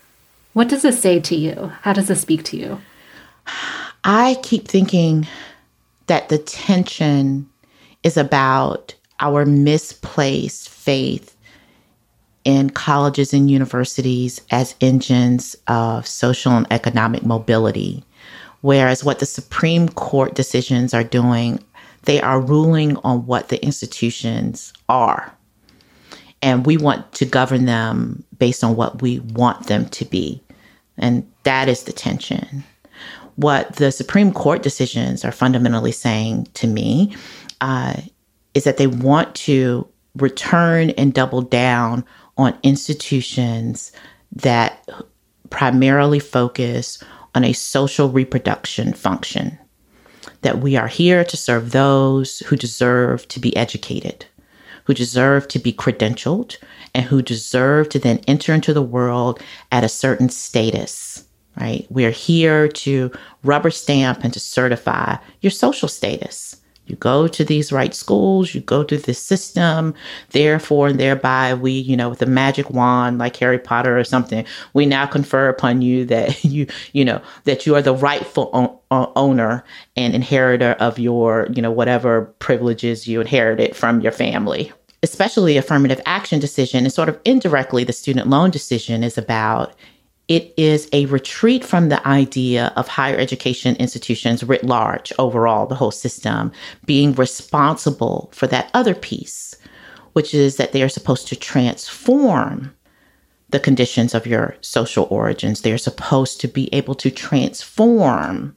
What 0.52 0.68
does 0.68 0.82
this 0.82 1.00
say 1.00 1.20
to 1.20 1.36
you? 1.36 1.72
How 1.82 1.92
does 1.92 2.08
this 2.08 2.20
speak 2.20 2.44
to 2.44 2.56
you? 2.56 2.80
I 4.04 4.36
keep 4.42 4.68
thinking 4.68 5.26
that 6.06 6.28
the 6.28 6.38
tension 6.38 7.48
is 8.02 8.16
about 8.16 8.94
our 9.20 9.44
misplaced 9.44 10.68
faith 10.68 11.36
in 12.44 12.70
colleges 12.70 13.34
and 13.34 13.50
universities 13.50 14.40
as 14.50 14.74
engines 14.80 15.56
of 15.68 16.06
social 16.06 16.52
and 16.52 16.66
economic 16.70 17.24
mobility. 17.24 18.02
Whereas 18.62 19.04
what 19.04 19.18
the 19.18 19.26
Supreme 19.26 19.88
Court 19.88 20.34
decisions 20.34 20.94
are 20.94 21.04
doing 21.04 21.62
They 22.04 22.20
are 22.20 22.40
ruling 22.40 22.96
on 22.98 23.26
what 23.26 23.48
the 23.48 23.62
institutions 23.64 24.72
are. 24.88 25.36
And 26.42 26.64
we 26.64 26.76
want 26.76 27.12
to 27.14 27.24
govern 27.24 27.66
them 27.66 28.24
based 28.38 28.64
on 28.64 28.76
what 28.76 29.02
we 29.02 29.20
want 29.20 29.66
them 29.66 29.86
to 29.90 30.04
be. 30.04 30.42
And 30.96 31.30
that 31.44 31.68
is 31.68 31.84
the 31.84 31.92
tension. 31.92 32.64
What 33.36 33.76
the 33.76 33.92
Supreme 33.92 34.32
Court 34.32 34.62
decisions 34.62 35.24
are 35.24 35.32
fundamentally 35.32 35.92
saying 35.92 36.48
to 36.54 36.66
me 36.66 37.14
uh, 37.60 37.94
is 38.54 38.64
that 38.64 38.76
they 38.76 38.86
want 38.86 39.34
to 39.36 39.88
return 40.16 40.90
and 40.90 41.14
double 41.14 41.42
down 41.42 42.04
on 42.36 42.58
institutions 42.62 43.92
that 44.32 44.88
primarily 45.50 46.18
focus 46.18 47.02
on 47.34 47.44
a 47.44 47.52
social 47.52 48.08
reproduction 48.08 48.92
function. 48.92 49.58
That 50.42 50.60
we 50.60 50.76
are 50.76 50.88
here 50.88 51.24
to 51.24 51.36
serve 51.36 51.72
those 51.72 52.38
who 52.40 52.56
deserve 52.56 53.28
to 53.28 53.40
be 53.40 53.54
educated, 53.56 54.24
who 54.90 54.94
deserve 54.94 55.46
to 55.46 55.60
be 55.60 55.72
credentialed, 55.72 56.56
and 56.96 57.04
who 57.04 57.22
deserve 57.22 57.88
to 57.88 58.00
then 58.00 58.18
enter 58.26 58.52
into 58.52 58.74
the 58.74 58.82
world 58.82 59.40
at 59.70 59.84
a 59.84 59.88
certain 59.88 60.28
status, 60.28 61.24
right? 61.60 61.86
We're 61.90 62.10
here 62.10 62.66
to 62.66 63.12
rubber 63.44 63.70
stamp 63.70 64.24
and 64.24 64.32
to 64.32 64.40
certify 64.40 65.18
your 65.42 65.52
social 65.52 65.86
status. 65.86 66.56
You 66.90 66.96
go 66.96 67.28
to 67.28 67.44
these 67.44 67.70
right 67.70 67.94
schools, 67.94 68.52
you 68.52 68.62
go 68.62 68.82
through 68.82 68.98
this 68.98 69.22
system. 69.22 69.94
Therefore, 70.30 70.88
and 70.88 70.98
thereby, 70.98 71.54
we, 71.54 71.70
you 71.70 71.96
know, 71.96 72.08
with 72.08 72.20
a 72.20 72.26
magic 72.26 72.68
wand 72.70 73.18
like 73.18 73.36
Harry 73.36 73.60
Potter 73.60 73.96
or 73.96 74.02
something, 74.02 74.44
we 74.74 74.86
now 74.86 75.06
confer 75.06 75.48
upon 75.48 75.82
you 75.82 76.04
that 76.06 76.44
you, 76.44 76.66
you 76.92 77.04
know, 77.04 77.22
that 77.44 77.64
you 77.64 77.76
are 77.76 77.82
the 77.82 77.94
rightful 77.94 78.50
o- 78.90 79.12
owner 79.14 79.62
and 79.96 80.16
inheritor 80.16 80.72
of 80.80 80.98
your, 80.98 81.46
you 81.52 81.62
know, 81.62 81.70
whatever 81.70 82.22
privileges 82.40 83.06
you 83.06 83.20
inherited 83.20 83.76
from 83.76 84.00
your 84.00 84.12
family. 84.12 84.72
Especially 85.02 85.56
affirmative 85.56 86.00
action 86.04 86.40
decision 86.40 86.84
and 86.84 86.92
sort 86.92 87.08
of 87.08 87.18
indirectly 87.24 87.84
the 87.84 87.92
student 87.92 88.28
loan 88.28 88.50
decision 88.50 89.02
is 89.02 89.16
about 89.16 89.74
it 90.30 90.54
is 90.56 90.88
a 90.92 91.06
retreat 91.06 91.64
from 91.64 91.88
the 91.88 92.06
idea 92.06 92.72
of 92.76 92.86
higher 92.86 93.16
education 93.16 93.74
institutions 93.76 94.44
writ 94.44 94.62
large, 94.62 95.12
overall, 95.18 95.66
the 95.66 95.74
whole 95.74 95.90
system, 95.90 96.52
being 96.86 97.12
responsible 97.14 98.30
for 98.32 98.46
that 98.46 98.70
other 98.72 98.94
piece, 98.94 99.56
which 100.12 100.32
is 100.32 100.54
that 100.56 100.70
they 100.70 100.84
are 100.84 100.88
supposed 100.88 101.26
to 101.26 101.34
transform 101.34 102.72
the 103.48 103.58
conditions 103.58 104.14
of 104.14 104.24
your 104.24 104.56
social 104.60 105.08
origins. 105.10 105.62
They're 105.62 105.78
supposed 105.78 106.40
to 106.42 106.46
be 106.46 106.72
able 106.72 106.94
to 106.94 107.10
transform 107.10 108.56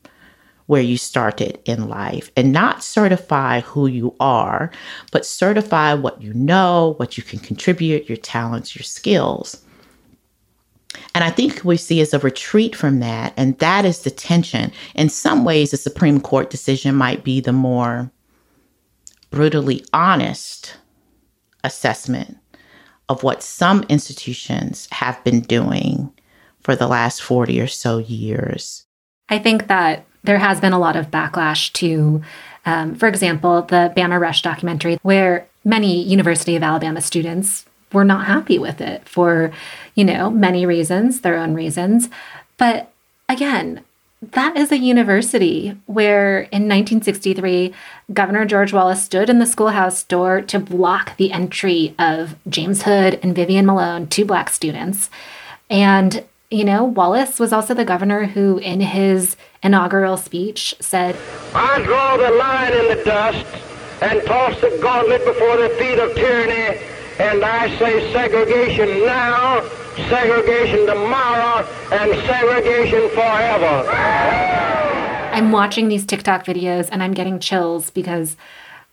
where 0.73 0.81
you 0.81 0.97
started 0.97 1.59
in 1.65 1.88
life 1.88 2.31
and 2.36 2.51
not 2.51 2.83
certify 2.83 3.59
who 3.59 3.86
you 3.86 4.15
are, 4.19 4.71
but 5.12 5.23
certify 5.23 5.93
what 5.93 6.19
you 6.19 6.33
know, 6.33 6.95
what 6.97 7.15
you 7.15 7.21
can 7.21 7.38
contribute, 7.38 8.09
your 8.09 8.17
talents, 8.17 8.75
your 8.75 8.81
skills. 8.81 9.63
And 11.13 11.23
I 11.23 11.29
think 11.29 11.63
we 11.63 11.77
see 11.77 12.01
as 12.01 12.12
a 12.12 12.17
retreat 12.17 12.75
from 12.75 13.01
that, 13.01 13.36
and 13.38 13.55
that 13.59 13.86
is 13.86 13.99
the 13.99 14.09
tension. 14.09 14.71
In 14.95 15.09
some 15.09 15.45
ways, 15.45 15.69
the 15.69 15.77
Supreme 15.77 16.19
Court 16.19 16.49
decision 16.49 16.95
might 16.95 17.23
be 17.23 17.39
the 17.39 17.53
more 17.53 18.12
brutally 19.29 19.86
honest 19.93 20.75
assessment 21.63 22.39
of 23.09 23.21
what 23.21 23.43
some 23.43 23.83
institutions 23.89 24.88
have 24.91 25.23
been 25.23 25.41
doing 25.41 26.12
for 26.62 26.75
the 26.75 26.88
last 26.88 27.21
40 27.21 27.62
or 27.62 27.67
so 27.67 27.99
years. 27.99 28.88
I 29.29 29.38
think 29.38 29.67
that 29.67 30.07
there 30.23 30.39
has 30.39 30.59
been 30.59 30.73
a 30.73 30.79
lot 30.79 30.95
of 30.95 31.12
backlash 31.12 31.71
to, 31.73 32.21
um, 32.65 32.95
for 32.95 33.07
example, 33.07 33.63
the 33.63 33.93
Bama 33.95 34.19
Rush 34.19 34.41
documentary, 34.41 34.97
where 35.01 35.47
many 35.63 36.01
University 36.01 36.55
of 36.55 36.63
Alabama 36.63 37.01
students 37.01 37.65
were 37.91 38.05
not 38.05 38.25
happy 38.25 38.57
with 38.57 38.81
it 38.81 39.07
for, 39.07 39.51
you 39.95 40.03
know, 40.03 40.29
many 40.29 40.65
reasons, 40.65 41.21
their 41.21 41.38
own 41.38 41.53
reasons. 41.53 42.09
But 42.57 42.91
again, 43.29 43.81
that 44.31 44.55
is 44.55 44.71
a 44.71 44.77
university 44.77 45.77
where 45.86 46.41
in 46.43 46.63
1963, 46.69 47.73
Governor 48.13 48.45
George 48.45 48.73
Wallace 48.73 49.03
stood 49.03 49.29
in 49.29 49.39
the 49.39 49.45
schoolhouse 49.45 50.03
door 50.03 50.41
to 50.41 50.59
block 50.59 51.17
the 51.17 51.31
entry 51.31 51.93
of 51.99 52.36
James 52.47 52.83
Hood 52.83 53.19
and 53.21 53.36
Vivian 53.36 53.65
Malone, 53.65 54.07
two 54.07 54.25
black 54.25 54.49
students. 54.49 55.09
And, 55.69 56.23
you 56.53 56.63
know, 56.63 56.83
Wallace 56.83 57.39
was 57.39 57.51
also 57.51 57.73
the 57.73 57.83
governor 57.83 58.25
who, 58.27 58.59
in 58.59 58.79
his 58.79 59.35
inaugural 59.63 60.17
speech, 60.17 60.75
said, 60.79 61.17
I 61.55 61.81
draw 61.81 62.15
the 62.15 62.29
line 62.29 62.73
in 62.73 62.95
the 62.95 63.03
dust 63.03 63.45
and 64.01 64.23
toss 64.25 64.61
the 64.61 64.77
gauntlet 64.79 65.25
before 65.25 65.57
the 65.57 65.69
feet 65.79 65.97
of 65.97 66.13
tyranny 66.13 66.79
and 67.19 67.43
I 67.43 67.75
say 67.77 68.11
segregation 68.11 69.05
now, 69.05 69.67
segregation 70.09 70.85
tomorrow, 70.85 71.67
and 71.91 72.11
segregation 72.25 73.09
forever. 73.09 73.89
I'm 75.33 75.51
watching 75.51 75.87
these 75.87 76.05
TikTok 76.05 76.45
videos 76.45 76.89
and 76.91 77.01
I'm 77.01 77.13
getting 77.13 77.39
chills 77.39 77.89
because 77.89 78.35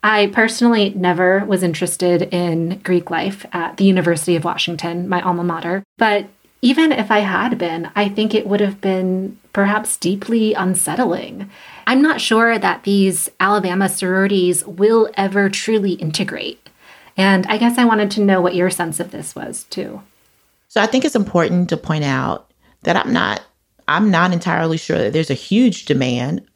I 0.03 0.29
personally 0.29 0.95
never 0.97 1.45
was 1.45 1.63
interested 1.63 2.23
in 2.33 2.79
Greek 2.79 3.11
life 3.11 3.45
at 3.53 3.77
the 3.77 3.85
University 3.85 4.37
of 4.37 4.45
Washington, 4.45 5.09
my 5.09 5.21
alma 5.21 5.45
mater. 5.45 5.83
But 5.99 6.27
even 6.63 6.93
if 6.93 7.11
I 7.11 7.21
had 7.21 7.57
been, 7.57 7.91
I 7.97 8.09
think 8.09 8.35
it 8.35 8.47
would 8.47 8.61
have 8.61 8.81
been 8.81 9.39
perhaps 9.53 9.97
deeply 9.97 10.53
unsettling. 10.55 11.51
I'm 11.87 12.03
not 12.03 12.21
sure 12.21 12.59
that 12.59 12.85
these 12.85 13.31
Alabama 13.41 13.89
sororities 13.89 14.67
will 14.67 15.11
ever 15.17 15.49
truly 15.49 15.93
integrate. 15.93 16.69
And 17.17 17.47
I 17.47 17.57
guess 17.57 17.79
I 17.79 17.85
wanted 17.85 18.11
to 18.13 18.25
know 18.25 18.41
what 18.41 18.55
your 18.55 18.71
sense 18.71 19.01
of 19.01 19.11
this 19.11 19.35
was 19.35 19.65
too. 19.65 20.03
So 20.69 20.81
I 20.81 20.87
think 20.87 21.05
it's 21.05 21.17
important 21.17 21.69
to 21.71 21.77
point 21.77 22.05
out 22.05 22.51
that 22.83 22.97
I'm 22.97 23.13
not 23.13 23.43
I'm 23.89 24.11
not 24.11 24.33
entirely 24.33 24.77
sure 24.77 24.99
that 24.99 25.13
there's 25.13 25.31
a 25.31 25.35
huge 25.35 25.85
demand 25.85 26.47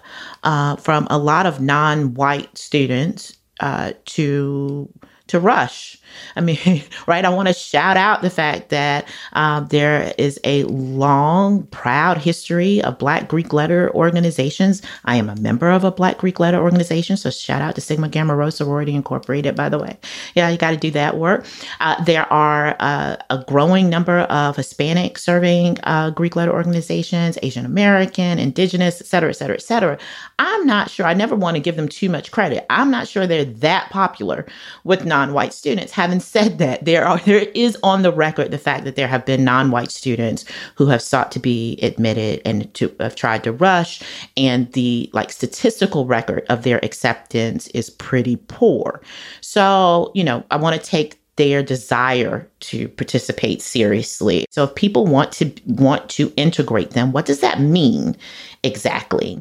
uh, 0.44 0.76
from 0.76 1.08
a 1.10 1.18
lot 1.18 1.46
of 1.46 1.60
non-white 1.60 2.56
students 2.56 3.36
uh, 3.58 3.92
to 4.04 4.88
to 5.26 5.40
rush. 5.40 5.98
I 6.37 6.40
mean, 6.40 6.83
right? 7.07 7.24
I 7.24 7.29
want 7.29 7.48
to 7.48 7.55
shout 7.55 7.96
out 7.96 8.22
the 8.22 8.31
fact 8.31 8.70
that 8.70 9.09
um, 9.33 9.66
there 9.68 10.12
is 10.18 10.38
a 10.44 10.64
long, 10.64 11.64
proud 11.68 12.18
history 12.18 12.83
of 12.83 12.98
Black 12.98 13.29
Greek 13.29 13.53
letter 13.53 13.90
organizations. 13.94 14.83
I 15.05 15.16
am 15.16 15.29
a 15.29 15.37
member 15.37 15.70
of 15.70 15.85
a 15.85 15.90
Black 15.90 16.18
Greek 16.18 16.40
letter 16.40 16.59
organization, 16.59 17.16
so 17.16 17.31
shout 17.31 17.62
out 17.62 17.74
to 17.74 17.81
Sigma 17.81 18.09
Gamma 18.09 18.35
Rho 18.35 18.50
Sorority 18.50 18.94
Incorporated, 18.94 19.57
by 19.57 19.68
the 19.68 19.79
way. 19.79 19.96
Yeah, 20.35 20.48
you 20.48 20.59
got 20.59 20.70
to 20.70 20.77
do 20.77 20.90
that 20.92 21.16
work. 21.18 21.46
Uh, 21.81 22.03
there 22.05 22.31
are 22.33 22.77
uh, 22.81 23.16
a 23.31 23.44
growing 23.46 23.88
number 23.88 24.20
of 24.20 24.57
Hispanic 24.57 25.18
serving 25.18 25.79
uh, 25.85 26.11
Greek 26.11 26.37
letter 26.37 26.53
organizations, 26.53 27.38
Asian 27.42 27.64
American, 27.64 28.38
Indigenous, 28.38 29.00
et 29.00 29.07
cetera, 29.07 29.31
et 29.31 29.35
cetera, 29.35 29.57
et 29.57 29.62
cetera. 29.62 29.98
I'm 30.38 30.66
not 30.66 30.90
sure. 30.90 31.07
I 31.07 31.14
never 31.14 31.35
want 31.35 31.57
to 31.57 31.61
give 31.61 31.77
them 31.77 31.88
too 31.88 32.09
much 32.09 32.31
credit. 32.31 32.66
I'm 32.70 32.90
not 32.90 33.09
sure 33.09 33.27
they're 33.27 33.44
that 33.44 33.90
popular 33.90 34.46
with 34.85 35.05
non-white 35.05 35.53
students 35.53 35.92
having 36.04 36.20
said 36.20 36.58
that, 36.58 36.84
there 36.84 37.06
are 37.06 37.18
there 37.20 37.46
is 37.54 37.78
on 37.82 38.02
the 38.02 38.12
record 38.12 38.50
the 38.50 38.58
fact 38.58 38.84
that 38.84 38.94
there 38.94 39.08
have 39.08 39.24
been 39.24 39.42
non-white 39.42 39.90
students 39.90 40.44
who 40.74 40.84
have 40.86 41.00
sought 41.00 41.32
to 41.32 41.40
be 41.40 41.78
admitted 41.80 42.42
and 42.44 42.72
to 42.74 42.94
have 43.00 43.16
tried 43.16 43.42
to 43.42 43.52
rush, 43.52 44.02
and 44.36 44.70
the 44.72 45.08
like 45.14 45.32
statistical 45.32 46.04
record 46.04 46.44
of 46.50 46.62
their 46.62 46.78
acceptance 46.84 47.68
is 47.68 47.88
pretty 47.88 48.36
poor. 48.48 49.00
So, 49.40 50.12
you 50.14 50.22
know, 50.22 50.44
I 50.50 50.56
want 50.56 50.78
to 50.78 50.90
take 50.90 51.18
their 51.36 51.62
desire 51.62 52.46
to 52.60 52.86
participate 52.90 53.62
seriously. 53.62 54.44
So 54.50 54.64
if 54.64 54.74
people 54.74 55.06
want 55.06 55.32
to 55.32 55.50
want 55.64 56.10
to 56.10 56.30
integrate 56.36 56.90
them, 56.90 57.12
what 57.12 57.24
does 57.24 57.40
that 57.40 57.60
mean 57.60 58.14
exactly? 58.62 59.40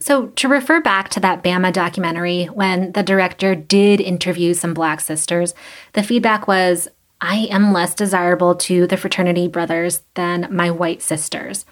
So, 0.00 0.28
to 0.28 0.48
refer 0.48 0.80
back 0.80 1.08
to 1.10 1.20
that 1.20 1.42
Bama 1.42 1.72
documentary, 1.72 2.44
when 2.46 2.92
the 2.92 3.02
director 3.02 3.54
did 3.56 4.00
interview 4.00 4.54
some 4.54 4.72
Black 4.72 5.00
sisters, 5.00 5.54
the 5.94 6.04
feedback 6.04 6.46
was 6.46 6.88
I 7.20 7.48
am 7.50 7.72
less 7.72 7.94
desirable 7.94 8.54
to 8.54 8.86
the 8.86 8.96
fraternity 8.96 9.48
brothers 9.48 10.02
than 10.14 10.46
my 10.50 10.70
white 10.70 11.02
sisters. 11.02 11.64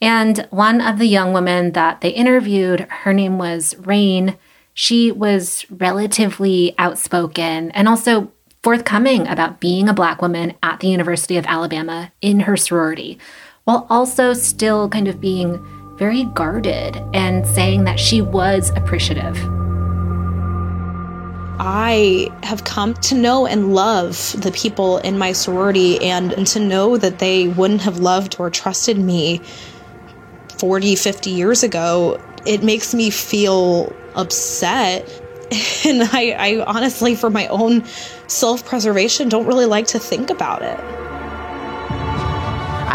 And 0.00 0.46
one 0.50 0.80
of 0.80 0.98
the 0.98 1.06
young 1.06 1.32
women 1.32 1.72
that 1.72 2.00
they 2.00 2.10
interviewed, 2.10 2.80
her 2.80 3.12
name 3.12 3.38
was 3.38 3.76
Rain. 3.78 4.36
She 4.72 5.12
was 5.12 5.66
relatively 5.70 6.74
outspoken 6.78 7.70
and 7.72 7.88
also 7.88 8.32
forthcoming 8.62 9.26
about 9.26 9.60
being 9.60 9.88
a 9.88 9.94
Black 9.94 10.20
woman 10.20 10.54
at 10.62 10.80
the 10.80 10.88
University 10.88 11.36
of 11.36 11.46
Alabama 11.46 12.12
in 12.20 12.40
her 12.40 12.56
sorority, 12.56 13.18
while 13.64 13.86
also 13.88 14.32
still 14.32 14.88
kind 14.88 15.08
of 15.08 15.20
being 15.20 15.64
very 15.96 16.24
guarded 16.24 17.02
and 17.12 17.46
saying 17.46 17.84
that 17.84 17.98
she 17.98 18.20
was 18.20 18.70
appreciative. 18.76 19.36
I 21.58 22.30
have 22.42 22.64
come 22.64 22.94
to 22.94 23.14
know 23.14 23.46
and 23.46 23.74
love 23.74 24.34
the 24.40 24.52
people 24.52 24.98
in 24.98 25.18
my 25.18 25.32
sorority 25.32 25.98
and 26.02 26.46
to 26.48 26.60
know 26.60 26.96
that 26.98 27.18
they 27.18 27.48
wouldn't 27.48 27.80
have 27.82 27.98
loved 27.98 28.36
or 28.38 28.50
trusted 28.50 28.98
me 28.98 29.40
40, 30.58 30.96
50 30.96 31.30
years 31.30 31.62
ago. 31.62 32.20
It 32.44 32.62
makes 32.62 32.94
me 32.94 33.10
feel 33.10 33.92
upset 34.14 35.08
And 35.84 36.02
I, 36.02 36.34
I 36.36 36.64
honestly, 36.64 37.14
for 37.14 37.30
my 37.30 37.46
own 37.48 37.84
self 38.26 38.64
preservation, 38.64 39.28
don't 39.28 39.46
really 39.46 39.66
like 39.66 39.86
to 39.88 39.98
think 39.98 40.30
about 40.30 40.62
it. 40.62 41.05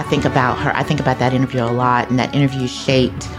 I 0.01 0.03
think 0.05 0.25
about 0.25 0.57
her. 0.57 0.75
I 0.75 0.81
think 0.81 0.99
about 0.99 1.19
that 1.19 1.31
interview 1.31 1.61
a 1.61 1.69
lot, 1.69 2.09
and 2.09 2.17
that 2.17 2.33
interview 2.33 2.67
shaped, 2.67 3.29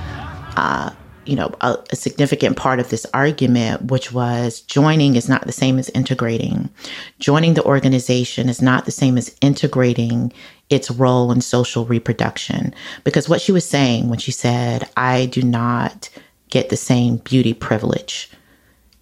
uh, 0.56 0.90
you 1.26 1.34
know, 1.34 1.52
a, 1.60 1.76
a, 1.90 1.96
significant 1.96 2.56
part 2.56 2.78
of 2.78 2.88
this 2.88 3.04
argument, 3.12 3.90
which 3.90 4.12
was 4.12 4.60
joining 4.60 5.16
is 5.16 5.28
not 5.28 5.44
the 5.44 5.50
same 5.50 5.76
as 5.76 5.88
integrating. 5.88 6.70
Joining 7.18 7.54
the 7.54 7.64
organization 7.64 8.48
is 8.48 8.62
not 8.62 8.84
the 8.84 8.92
same 8.92 9.18
as 9.18 9.36
integrating 9.40 10.32
its 10.70 10.88
role 10.88 11.32
in 11.32 11.40
social 11.40 11.84
reproduction. 11.84 12.72
Because 13.02 13.28
what 13.28 13.40
she 13.40 13.50
was 13.50 13.68
saying 13.68 14.08
when 14.08 14.20
she 14.20 14.30
said, 14.30 14.88
"I 14.96 15.26
do 15.26 15.42
not 15.42 16.10
get 16.48 16.68
the 16.68 16.76
same 16.76 17.16
beauty 17.16 17.54
privilege." 17.54 18.30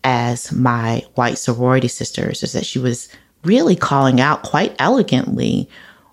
as 0.02 0.50
my 0.50 1.04
white 1.14 1.36
sorority 1.36 1.86
sisters 1.86 2.42
is 2.42 2.54
that 2.54 2.64
she 2.64 2.78
was 2.78 3.10
really 3.44 3.76
calling 3.76 4.18
out 4.18 4.42
quite 4.44 4.74
elegantly 4.78 5.68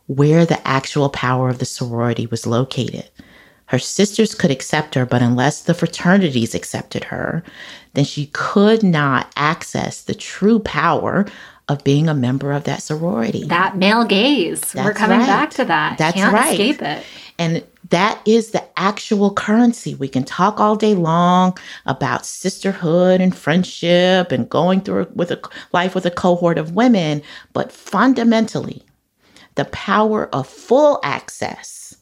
where 0.07 0.45
the 0.45 0.65
actual 0.67 1.09
power 1.09 1.49
of 1.49 1.59
the 1.59 1.65
sorority 1.65 2.25
was 2.25 2.47
located. 2.47 3.09
Her 3.67 3.79
sisters 3.79 4.33
could 4.33 4.51
accept 4.51 4.95
her, 4.95 5.05
but 5.05 5.21
unless 5.21 5.61
the 5.61 5.73
fraternities 5.73 6.55
accepted 6.55 7.05
her, 7.05 7.43
then 7.93 8.05
she 8.05 8.27
could 8.27 8.81
not 8.81 9.31
access 9.35 10.01
the 10.01 10.15
true 10.15 10.59
power 10.59 11.25
of 11.67 11.83
being 11.83 12.07
a 12.07 12.13
member 12.13 12.53
of 12.53 12.63
that 12.63 12.81
sorority. 12.81 13.43
That 13.43 13.75
male 13.75 14.05
gaze. 14.05 14.61
That's 14.71 14.85
We're 14.85 14.93
coming 14.93 15.19
right. 15.19 15.27
back 15.27 15.49
to 15.51 15.65
that. 15.65 15.97
That's 15.97 16.15
Can't 16.15 16.33
right. 16.33 16.51
escape 16.53 16.81
it. 16.81 17.03
And 17.37 17.63
that 17.89 18.21
is 18.25 18.51
the 18.51 18.63
actual 18.79 19.33
currency. 19.33 19.95
We 19.95 20.07
can 20.07 20.23
talk 20.23 20.61
all 20.61 20.77
day 20.77 20.95
long 20.95 21.57
about 21.85 22.25
sisterhood 22.25 23.19
and 23.19 23.35
friendship 23.35 24.31
and 24.31 24.49
going 24.49 24.81
through 24.81 25.07
with 25.13 25.31
a 25.31 25.41
life 25.73 25.93
with 25.93 26.05
a 26.05 26.11
cohort 26.11 26.57
of 26.57 26.73
women, 26.73 27.21
but 27.51 27.71
fundamentally, 27.71 28.83
the 29.57 29.65
power 29.65 30.33
of 30.33 30.47
full 30.47 30.99
access 31.03 31.95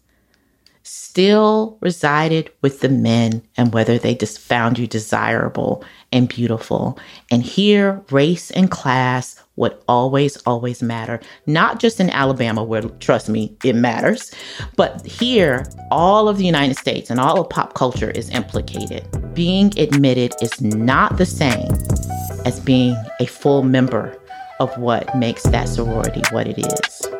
still 0.83 1.77
resided 1.79 2.51
with 2.61 2.81
the 2.81 2.89
men 2.89 3.41
and 3.55 3.73
whether 3.73 3.97
they 3.97 4.13
just 4.13 4.37
found 4.37 4.77
you 4.77 4.85
desirable 4.85 5.83
and 6.11 6.27
beautiful. 6.27 6.99
And 7.31 7.41
here, 7.41 8.03
race 8.11 8.51
and 8.51 8.69
class 8.69 9.41
would 9.55 9.75
always, 9.87 10.35
always 10.45 10.83
matter. 10.83 11.21
Not 11.47 11.79
just 11.79 12.01
in 12.01 12.09
Alabama, 12.09 12.61
where, 12.61 12.81
trust 12.81 13.29
me, 13.29 13.55
it 13.63 13.73
matters, 13.73 14.31
but 14.75 15.05
here, 15.05 15.65
all 15.91 16.27
of 16.27 16.37
the 16.37 16.45
United 16.45 16.77
States 16.77 17.09
and 17.09 17.21
all 17.21 17.39
of 17.39 17.49
pop 17.49 17.73
culture 17.73 18.11
is 18.11 18.29
implicated. 18.31 19.07
Being 19.33 19.71
admitted 19.79 20.35
is 20.41 20.59
not 20.59 21.17
the 21.17 21.25
same 21.25 21.71
as 22.45 22.59
being 22.59 22.97
a 23.21 23.25
full 23.25 23.63
member 23.63 24.21
of 24.59 24.77
what 24.77 25.15
makes 25.17 25.43
that 25.43 25.69
sorority 25.69 26.21
what 26.31 26.47
it 26.47 26.57
is. 26.59 27.14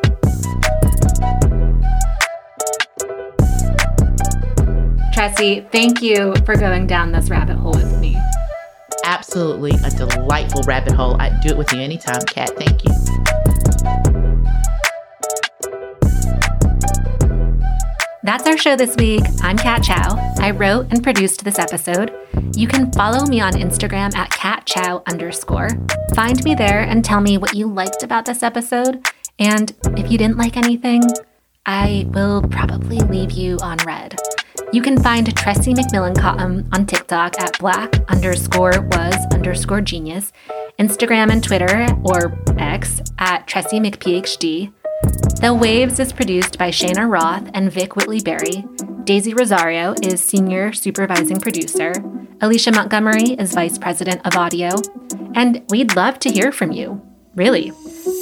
Tressie, 5.14 5.70
thank 5.72 6.02
you 6.02 6.34
for 6.44 6.56
going 6.56 6.86
down 6.86 7.12
this 7.12 7.30
rabbit 7.30 7.56
hole 7.56 7.72
with 7.72 7.98
me 8.00 8.16
absolutely 9.06 9.70
a 9.84 9.90
delightful 9.90 10.62
rabbit 10.62 10.92
hole. 10.92 11.16
I'd 11.20 11.40
do 11.40 11.50
it 11.50 11.56
with 11.56 11.72
you 11.72 11.80
anytime, 11.80 12.20
Kat. 12.22 12.50
Thank 12.56 12.84
you. 12.84 12.90
That's 18.22 18.46
our 18.46 18.58
show 18.58 18.74
this 18.74 18.96
week. 18.96 19.22
I'm 19.40 19.56
Kat 19.56 19.84
Chow. 19.84 20.16
I 20.40 20.50
wrote 20.50 20.88
and 20.90 21.02
produced 21.02 21.44
this 21.44 21.60
episode. 21.60 22.12
You 22.56 22.66
can 22.66 22.90
follow 22.92 23.24
me 23.26 23.40
on 23.40 23.52
Instagram 23.52 24.14
at 24.16 24.30
catchow 24.30 25.06
underscore. 25.06 25.70
Find 26.14 26.42
me 26.42 26.54
there 26.54 26.80
and 26.80 27.04
tell 27.04 27.20
me 27.20 27.38
what 27.38 27.54
you 27.54 27.68
liked 27.68 28.02
about 28.02 28.24
this 28.24 28.42
episode. 28.42 29.06
And 29.38 29.74
if 29.96 30.10
you 30.10 30.18
didn't 30.18 30.38
like 30.38 30.56
anything, 30.56 31.02
I 31.64 32.06
will 32.10 32.42
probably 32.42 32.98
leave 33.00 33.32
you 33.32 33.58
on 33.60 33.78
red. 33.86 34.16
You 34.72 34.82
can 34.82 35.00
find 35.02 35.26
Tressie 35.26 35.74
McMillan 35.74 36.18
Cottom 36.18 36.68
on 36.72 36.86
TikTok 36.86 37.38
at 37.38 37.58
black 37.58 37.94
underscore 38.10 38.80
was 38.92 39.14
underscore 39.32 39.80
genius, 39.80 40.32
Instagram 40.78 41.30
and 41.30 41.42
Twitter 41.42 41.86
or 42.02 42.38
X 42.58 43.00
at 43.18 43.46
Tressie 43.46 43.84
McPhD. 43.84 44.72
The 45.40 45.54
Waves 45.54 46.00
is 46.00 46.12
produced 46.12 46.58
by 46.58 46.70
Cheyna 46.70 47.06
Roth 47.06 47.48
and 47.54 47.70
Vic 47.70 47.96
Whitley 47.96 48.20
Berry. 48.20 48.64
Daisy 49.04 49.34
Rosario 49.34 49.94
is 50.02 50.24
senior 50.24 50.72
supervising 50.72 51.40
producer. 51.40 51.92
Alicia 52.40 52.72
Montgomery 52.72 53.34
is 53.38 53.54
vice 53.54 53.78
president 53.78 54.26
of 54.26 54.36
audio. 54.36 54.70
And 55.34 55.62
we'd 55.70 55.94
love 55.94 56.18
to 56.20 56.30
hear 56.30 56.50
from 56.50 56.72
you. 56.72 57.00
Really. 57.34 57.72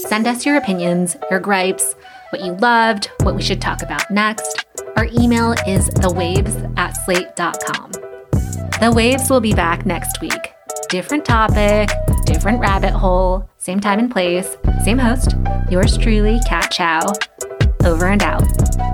Send 0.05 0.27
us 0.27 0.45
your 0.45 0.57
opinions, 0.57 1.17
your 1.31 1.41
gripes, 1.41 1.95
what 2.29 2.43
you 2.43 2.53
loved, 2.53 3.11
what 3.23 3.35
we 3.35 3.41
should 3.41 3.63
talk 3.63 3.83
about 3.83 4.11
next. 4.11 4.67
Our 4.97 5.07
email 5.07 5.53
is 5.67 5.89
thewaves 5.89 6.73
at 6.77 6.93
slate.com. 7.05 7.93
The 8.81 8.93
Waves 8.95 9.31
will 9.31 9.41
be 9.41 9.55
back 9.55 9.87
next 9.87 10.21
week. 10.21 10.53
Different 10.91 11.25
topic, 11.25 11.89
different 12.27 12.61
rabbit 12.61 12.91
hole, 12.93 13.49
same 13.57 13.81
time 13.81 13.99
and 13.99 14.11
place, 14.11 14.59
same 14.85 14.99
host. 14.99 15.35
Yours 15.71 15.97
truly, 15.97 16.39
Kat 16.47 16.71
Chow. 16.71 17.11
Over 17.83 18.09
and 18.09 18.23
out. 18.23 18.94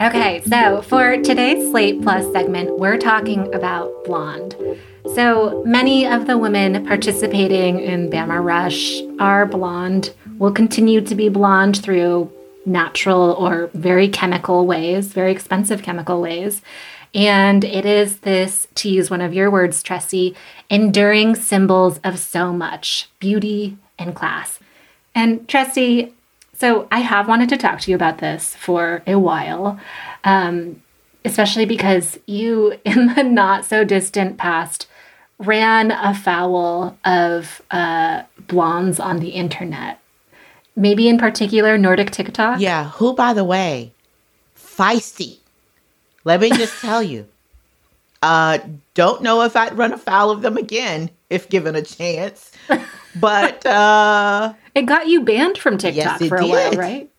Okay, 0.00 0.42
so 0.46 0.82
for 0.82 1.22
today's 1.22 1.70
Slate 1.70 2.02
Plus 2.02 2.30
segment, 2.32 2.76
we're 2.80 2.98
talking 2.98 3.54
about 3.54 3.92
blonde. 4.04 4.56
So 5.14 5.62
many 5.64 6.08
of 6.08 6.26
the 6.26 6.36
women 6.38 6.84
participating 6.84 7.78
in 7.78 8.10
Bama 8.10 8.42
Rush 8.42 9.00
are 9.20 9.46
blonde, 9.46 10.12
will 10.38 10.50
continue 10.50 11.00
to 11.02 11.14
be 11.14 11.28
blonde 11.28 11.80
through 11.80 12.32
natural 12.66 13.34
or 13.34 13.70
very 13.74 14.08
chemical 14.08 14.66
ways, 14.66 15.12
very 15.12 15.30
expensive 15.30 15.84
chemical 15.84 16.20
ways. 16.20 16.62
And 17.14 17.62
it 17.62 17.86
is 17.86 18.18
this, 18.18 18.66
to 18.74 18.88
use 18.88 19.08
one 19.08 19.20
of 19.20 19.32
your 19.32 19.52
words, 19.52 19.84
Tressie, 19.84 20.34
enduring 20.68 21.36
symbols 21.36 22.00
of 22.02 22.18
so 22.18 22.52
much 22.52 23.08
beauty 23.20 23.78
and 24.00 24.16
class. 24.16 24.58
And 25.14 25.46
Tressie, 25.46 26.12
so 26.56 26.88
I 26.90 27.00
have 27.00 27.28
wanted 27.28 27.48
to 27.50 27.56
talk 27.56 27.80
to 27.80 27.90
you 27.90 27.94
about 27.94 28.18
this 28.18 28.54
for 28.56 29.02
a 29.06 29.18
while, 29.18 29.78
um, 30.24 30.82
especially 31.24 31.66
because 31.66 32.18
you, 32.26 32.78
in 32.84 33.14
the 33.14 33.22
not 33.22 33.64
so 33.64 33.84
distant 33.84 34.36
past, 34.36 34.86
ran 35.38 35.90
afoul 35.90 36.96
of 37.04 37.62
uh, 37.70 38.22
blondes 38.46 39.00
on 39.00 39.18
the 39.20 39.30
internet. 39.30 40.00
Maybe 40.76 41.08
in 41.08 41.18
particular 41.18 41.78
Nordic 41.78 42.10
TikTok. 42.10 42.60
Yeah, 42.60 42.90
who, 42.90 43.14
by 43.14 43.32
the 43.32 43.44
way, 43.44 43.92
feisty. 44.58 45.38
Let 46.24 46.40
me 46.40 46.50
just 46.50 46.80
tell 46.80 47.02
you. 47.02 47.28
Uh, 48.22 48.58
don't 48.94 49.22
know 49.22 49.42
if 49.42 49.54
I'd 49.54 49.76
run 49.76 49.92
afoul 49.92 50.30
of 50.30 50.40
them 50.40 50.56
again 50.56 51.10
if 51.28 51.48
given 51.50 51.76
a 51.76 51.82
chance. 51.82 52.50
But 53.16 53.64
uh 53.66 54.54
it 54.74 54.82
got 54.82 55.06
you 55.08 55.22
banned 55.22 55.58
from 55.58 55.78
TikTok 55.78 56.20
yes, 56.20 56.28
for 56.28 56.36
a 56.36 56.42
did. 56.42 56.50
while, 56.50 56.72
right? 56.72 57.10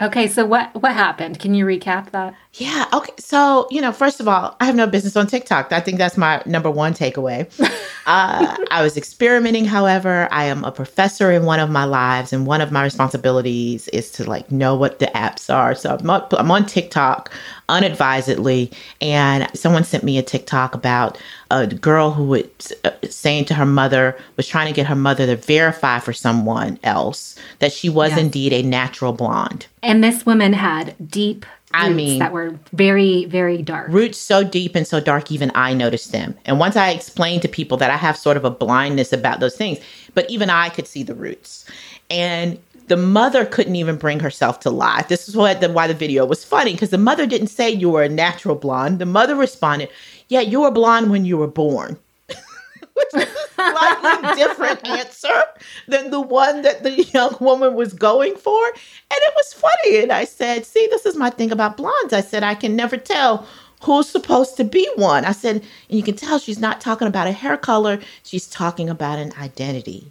Okay, 0.00 0.28
so 0.28 0.44
what 0.46 0.74
what 0.80 0.92
happened? 0.92 1.38
Can 1.38 1.54
you 1.54 1.64
recap 1.64 2.10
that? 2.10 2.34
Yeah. 2.54 2.86
Okay. 2.92 3.12
So 3.18 3.66
you 3.70 3.80
know, 3.80 3.92
first 3.92 4.20
of 4.20 4.28
all, 4.28 4.56
I 4.60 4.64
have 4.64 4.74
no 4.74 4.86
business 4.86 5.16
on 5.16 5.26
TikTok. 5.26 5.72
I 5.72 5.80
think 5.80 5.98
that's 5.98 6.16
my 6.16 6.42
number 6.46 6.70
one 6.70 6.94
takeaway. 6.94 7.48
uh, 8.06 8.56
I 8.70 8.82
was 8.82 8.96
experimenting. 8.96 9.64
However, 9.64 10.28
I 10.30 10.44
am 10.44 10.64
a 10.64 10.72
professor 10.72 11.30
in 11.30 11.44
one 11.44 11.60
of 11.60 11.70
my 11.70 11.84
lives, 11.84 12.32
and 12.32 12.46
one 12.46 12.60
of 12.60 12.72
my 12.72 12.82
responsibilities 12.82 13.88
is 13.88 14.10
to 14.12 14.28
like 14.28 14.50
know 14.50 14.74
what 14.74 14.98
the 14.98 15.06
apps 15.06 15.52
are. 15.54 15.74
So 15.74 15.96
I'm 15.96 16.10
on, 16.10 16.26
I'm 16.32 16.50
on 16.50 16.66
TikTok 16.66 17.30
unadvisedly, 17.70 18.70
and 19.00 19.48
someone 19.56 19.84
sent 19.84 20.04
me 20.04 20.18
a 20.18 20.22
TikTok 20.22 20.74
about 20.74 21.18
a 21.50 21.66
girl 21.66 22.10
who 22.10 22.24
was 22.24 22.72
uh, 22.84 22.90
saying 23.08 23.46
to 23.46 23.54
her 23.54 23.66
mother 23.66 24.18
was 24.36 24.46
trying 24.46 24.66
to 24.66 24.72
get 24.72 24.86
her 24.86 24.94
mother 24.94 25.26
to 25.26 25.36
verify 25.36 25.98
for 25.98 26.12
someone 26.12 26.78
else 26.82 27.36
that 27.60 27.72
she 27.72 27.88
was 27.88 28.10
yes. 28.10 28.20
indeed 28.20 28.52
a 28.52 28.62
natural 28.62 29.12
blonde. 29.12 29.66
And 29.82 30.04
this 30.04 30.26
woman 30.26 30.52
had 30.52 30.94
deep 31.10 31.46
I 31.72 31.88
mean, 31.90 32.18
that 32.18 32.32
were 32.32 32.58
very, 32.72 33.26
very 33.26 33.62
dark. 33.62 33.88
Roots 33.90 34.18
so 34.18 34.42
deep 34.42 34.74
and 34.74 34.86
so 34.86 34.98
dark, 34.98 35.30
even 35.30 35.52
I 35.54 35.72
noticed 35.72 36.10
them. 36.10 36.36
And 36.44 36.58
once 36.58 36.74
I 36.76 36.90
explained 36.90 37.42
to 37.42 37.48
people 37.48 37.76
that 37.78 37.90
I 37.90 37.96
have 37.96 38.16
sort 38.16 38.36
of 38.36 38.44
a 38.44 38.50
blindness 38.50 39.12
about 39.12 39.38
those 39.38 39.56
things, 39.56 39.78
but 40.14 40.28
even 40.28 40.50
I 40.50 40.68
could 40.70 40.88
see 40.88 41.04
the 41.04 41.14
roots. 41.14 41.64
And 42.10 42.58
the 42.90 42.96
mother 42.96 43.46
couldn't 43.46 43.76
even 43.76 43.94
bring 43.94 44.18
herself 44.18 44.58
to 44.58 44.68
lie. 44.68 45.04
This 45.08 45.28
is 45.28 45.36
what 45.36 45.60
the, 45.60 45.70
why 45.70 45.86
the 45.86 45.94
video 45.94 46.26
was 46.26 46.44
funny 46.44 46.72
because 46.72 46.90
the 46.90 46.98
mother 46.98 47.24
didn't 47.24 47.46
say 47.46 47.70
you 47.70 47.88
were 47.88 48.02
a 48.02 48.08
natural 48.08 48.56
blonde. 48.56 48.98
The 48.98 49.06
mother 49.06 49.36
responded, 49.36 49.90
"Yeah, 50.26 50.40
you 50.40 50.62
were 50.62 50.72
blonde 50.72 51.12
when 51.12 51.24
you 51.24 51.38
were 51.38 51.46
born." 51.46 51.96
Which 52.28 53.14
is 53.14 53.28
a 53.28 53.54
slightly 53.54 54.34
different 54.34 54.84
answer 54.98 55.42
than 55.86 56.10
the 56.10 56.20
one 56.20 56.62
that 56.62 56.82
the 56.82 57.04
young 57.04 57.36
woman 57.38 57.74
was 57.74 57.92
going 57.92 58.34
for. 58.34 58.66
And 58.66 58.74
it 59.10 59.34
was 59.36 59.52
funny. 59.52 60.02
And 60.02 60.10
I 60.10 60.24
said, 60.24 60.66
See, 60.66 60.88
this 60.90 61.06
is 61.06 61.14
my 61.14 61.30
thing 61.30 61.52
about 61.52 61.76
blondes. 61.76 62.12
I 62.12 62.22
said, 62.22 62.42
I 62.42 62.56
can 62.56 62.74
never 62.74 62.96
tell 62.96 63.46
who's 63.82 64.08
supposed 64.08 64.56
to 64.56 64.64
be 64.64 64.90
one. 64.96 65.24
I 65.24 65.32
said, 65.32 65.62
and 65.88 65.96
you 65.96 66.02
can 66.02 66.16
tell 66.16 66.40
she's 66.40 66.58
not 66.58 66.80
talking 66.80 67.06
about 67.06 67.28
a 67.28 67.32
hair 67.32 67.56
color, 67.56 68.00
she's 68.24 68.48
talking 68.48 68.90
about 68.90 69.20
an 69.20 69.32
identity. 69.38 70.10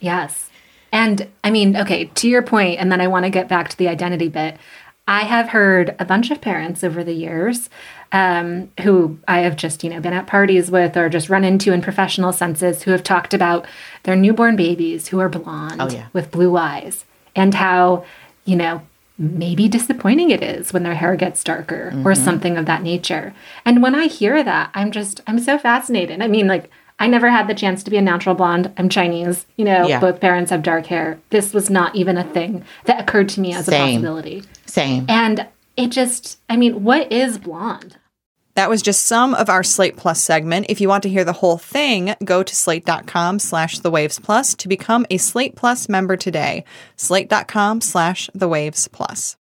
Yes. 0.00 0.48
And 0.94 1.26
I 1.42 1.50
mean, 1.50 1.76
okay, 1.76 2.04
to 2.06 2.28
your 2.28 2.40
point, 2.40 2.78
and 2.78 2.90
then 2.90 3.00
I 3.00 3.08
want 3.08 3.24
to 3.24 3.30
get 3.30 3.48
back 3.48 3.68
to 3.68 3.76
the 3.76 3.88
identity 3.88 4.28
bit. 4.28 4.56
I 5.08 5.22
have 5.24 5.48
heard 5.48 5.94
a 5.98 6.04
bunch 6.04 6.30
of 6.30 6.40
parents 6.40 6.84
over 6.84 7.02
the 7.02 7.12
years 7.12 7.68
um, 8.12 8.70
who 8.82 9.18
I 9.26 9.40
have 9.40 9.56
just, 9.56 9.82
you 9.82 9.90
know, 9.90 10.00
been 10.00 10.12
at 10.12 10.28
parties 10.28 10.70
with 10.70 10.96
or 10.96 11.08
just 11.08 11.28
run 11.28 11.42
into 11.42 11.72
in 11.72 11.82
professional 11.82 12.32
senses 12.32 12.84
who 12.84 12.92
have 12.92 13.02
talked 13.02 13.34
about 13.34 13.66
their 14.04 14.14
newborn 14.14 14.54
babies 14.54 15.08
who 15.08 15.18
are 15.18 15.28
blonde 15.28 15.80
Oh, 15.82 15.90
yeah. 15.90 16.06
with 16.12 16.30
blue 16.30 16.56
eyes 16.56 17.04
and 17.34 17.54
how, 17.54 18.04
you 18.44 18.54
know, 18.54 18.80
maybe 19.18 19.68
disappointing 19.68 20.30
it 20.30 20.42
is 20.44 20.72
when 20.72 20.84
their 20.84 20.94
hair 20.94 21.16
gets 21.16 21.42
darker 21.44 21.88
or 22.04 22.12
Mhm. 22.12 22.24
something 22.24 22.56
of 22.56 22.66
that 22.66 22.82
nature. 22.84 23.34
And 23.64 23.82
when 23.82 23.96
I 23.96 24.06
hear 24.06 24.42
that, 24.44 24.70
I'm 24.74 24.90
just, 24.92 25.20
I'm 25.26 25.38
so 25.40 25.58
fascinated. 25.58 26.22
I 26.22 26.28
mean, 26.28 26.46
like, 26.46 26.70
I 26.98 27.06
never 27.08 27.28
had 27.30 27.48
the 27.48 27.54
chance 27.54 27.82
to 27.84 27.90
be 27.90 27.96
a 27.96 28.02
natural 28.02 28.34
blonde. 28.34 28.72
I'm 28.78 28.88
Chinese. 28.88 29.46
You 29.56 29.64
know, 29.64 29.86
Yeah. 29.86 30.00
both 30.00 30.20
parents 30.20 30.50
have 30.50 30.62
dark 30.62 30.86
hair. 30.86 31.18
This 31.30 31.52
was 31.52 31.68
not 31.70 31.94
even 31.96 32.16
a 32.16 32.24
thing 32.24 32.64
that 32.84 33.00
occurred 33.00 33.28
to 33.30 33.40
me 33.40 33.52
as 33.52 33.68
a 33.68 33.72
possibility. 33.72 34.44
Same. 34.66 35.06
And 35.08 35.46
it 35.76 35.88
just, 35.88 36.38
I 36.48 36.56
mean, 36.56 36.84
what 36.84 37.10
is 37.12 37.38
blonde? 37.38 37.96
That 38.54 38.70
was 38.70 38.82
just 38.82 39.06
some 39.06 39.34
of 39.34 39.48
our 39.50 39.64
Slate 39.64 39.96
Plus 39.96 40.22
segment. 40.22 40.66
If 40.68 40.80
you 40.80 40.88
want 40.88 41.02
to 41.02 41.08
hear 41.08 41.24
the 41.24 41.32
whole 41.32 41.58
thing, 41.58 42.14
go 42.24 42.44
to 42.44 42.54
slate.com 42.54 43.40
slash 43.40 43.80
the 43.80 43.90
waves 43.90 44.20
plus 44.20 44.54
to 44.54 44.68
become 44.68 45.04
a 45.10 45.16
Slate 45.16 45.56
Plus 45.56 45.88
member 45.88 46.16
today. 46.16 46.64
Slate.com 46.94 47.80
slash 47.80 48.30
the 48.32 48.46
waves 48.46 48.86
plus. 48.86 49.32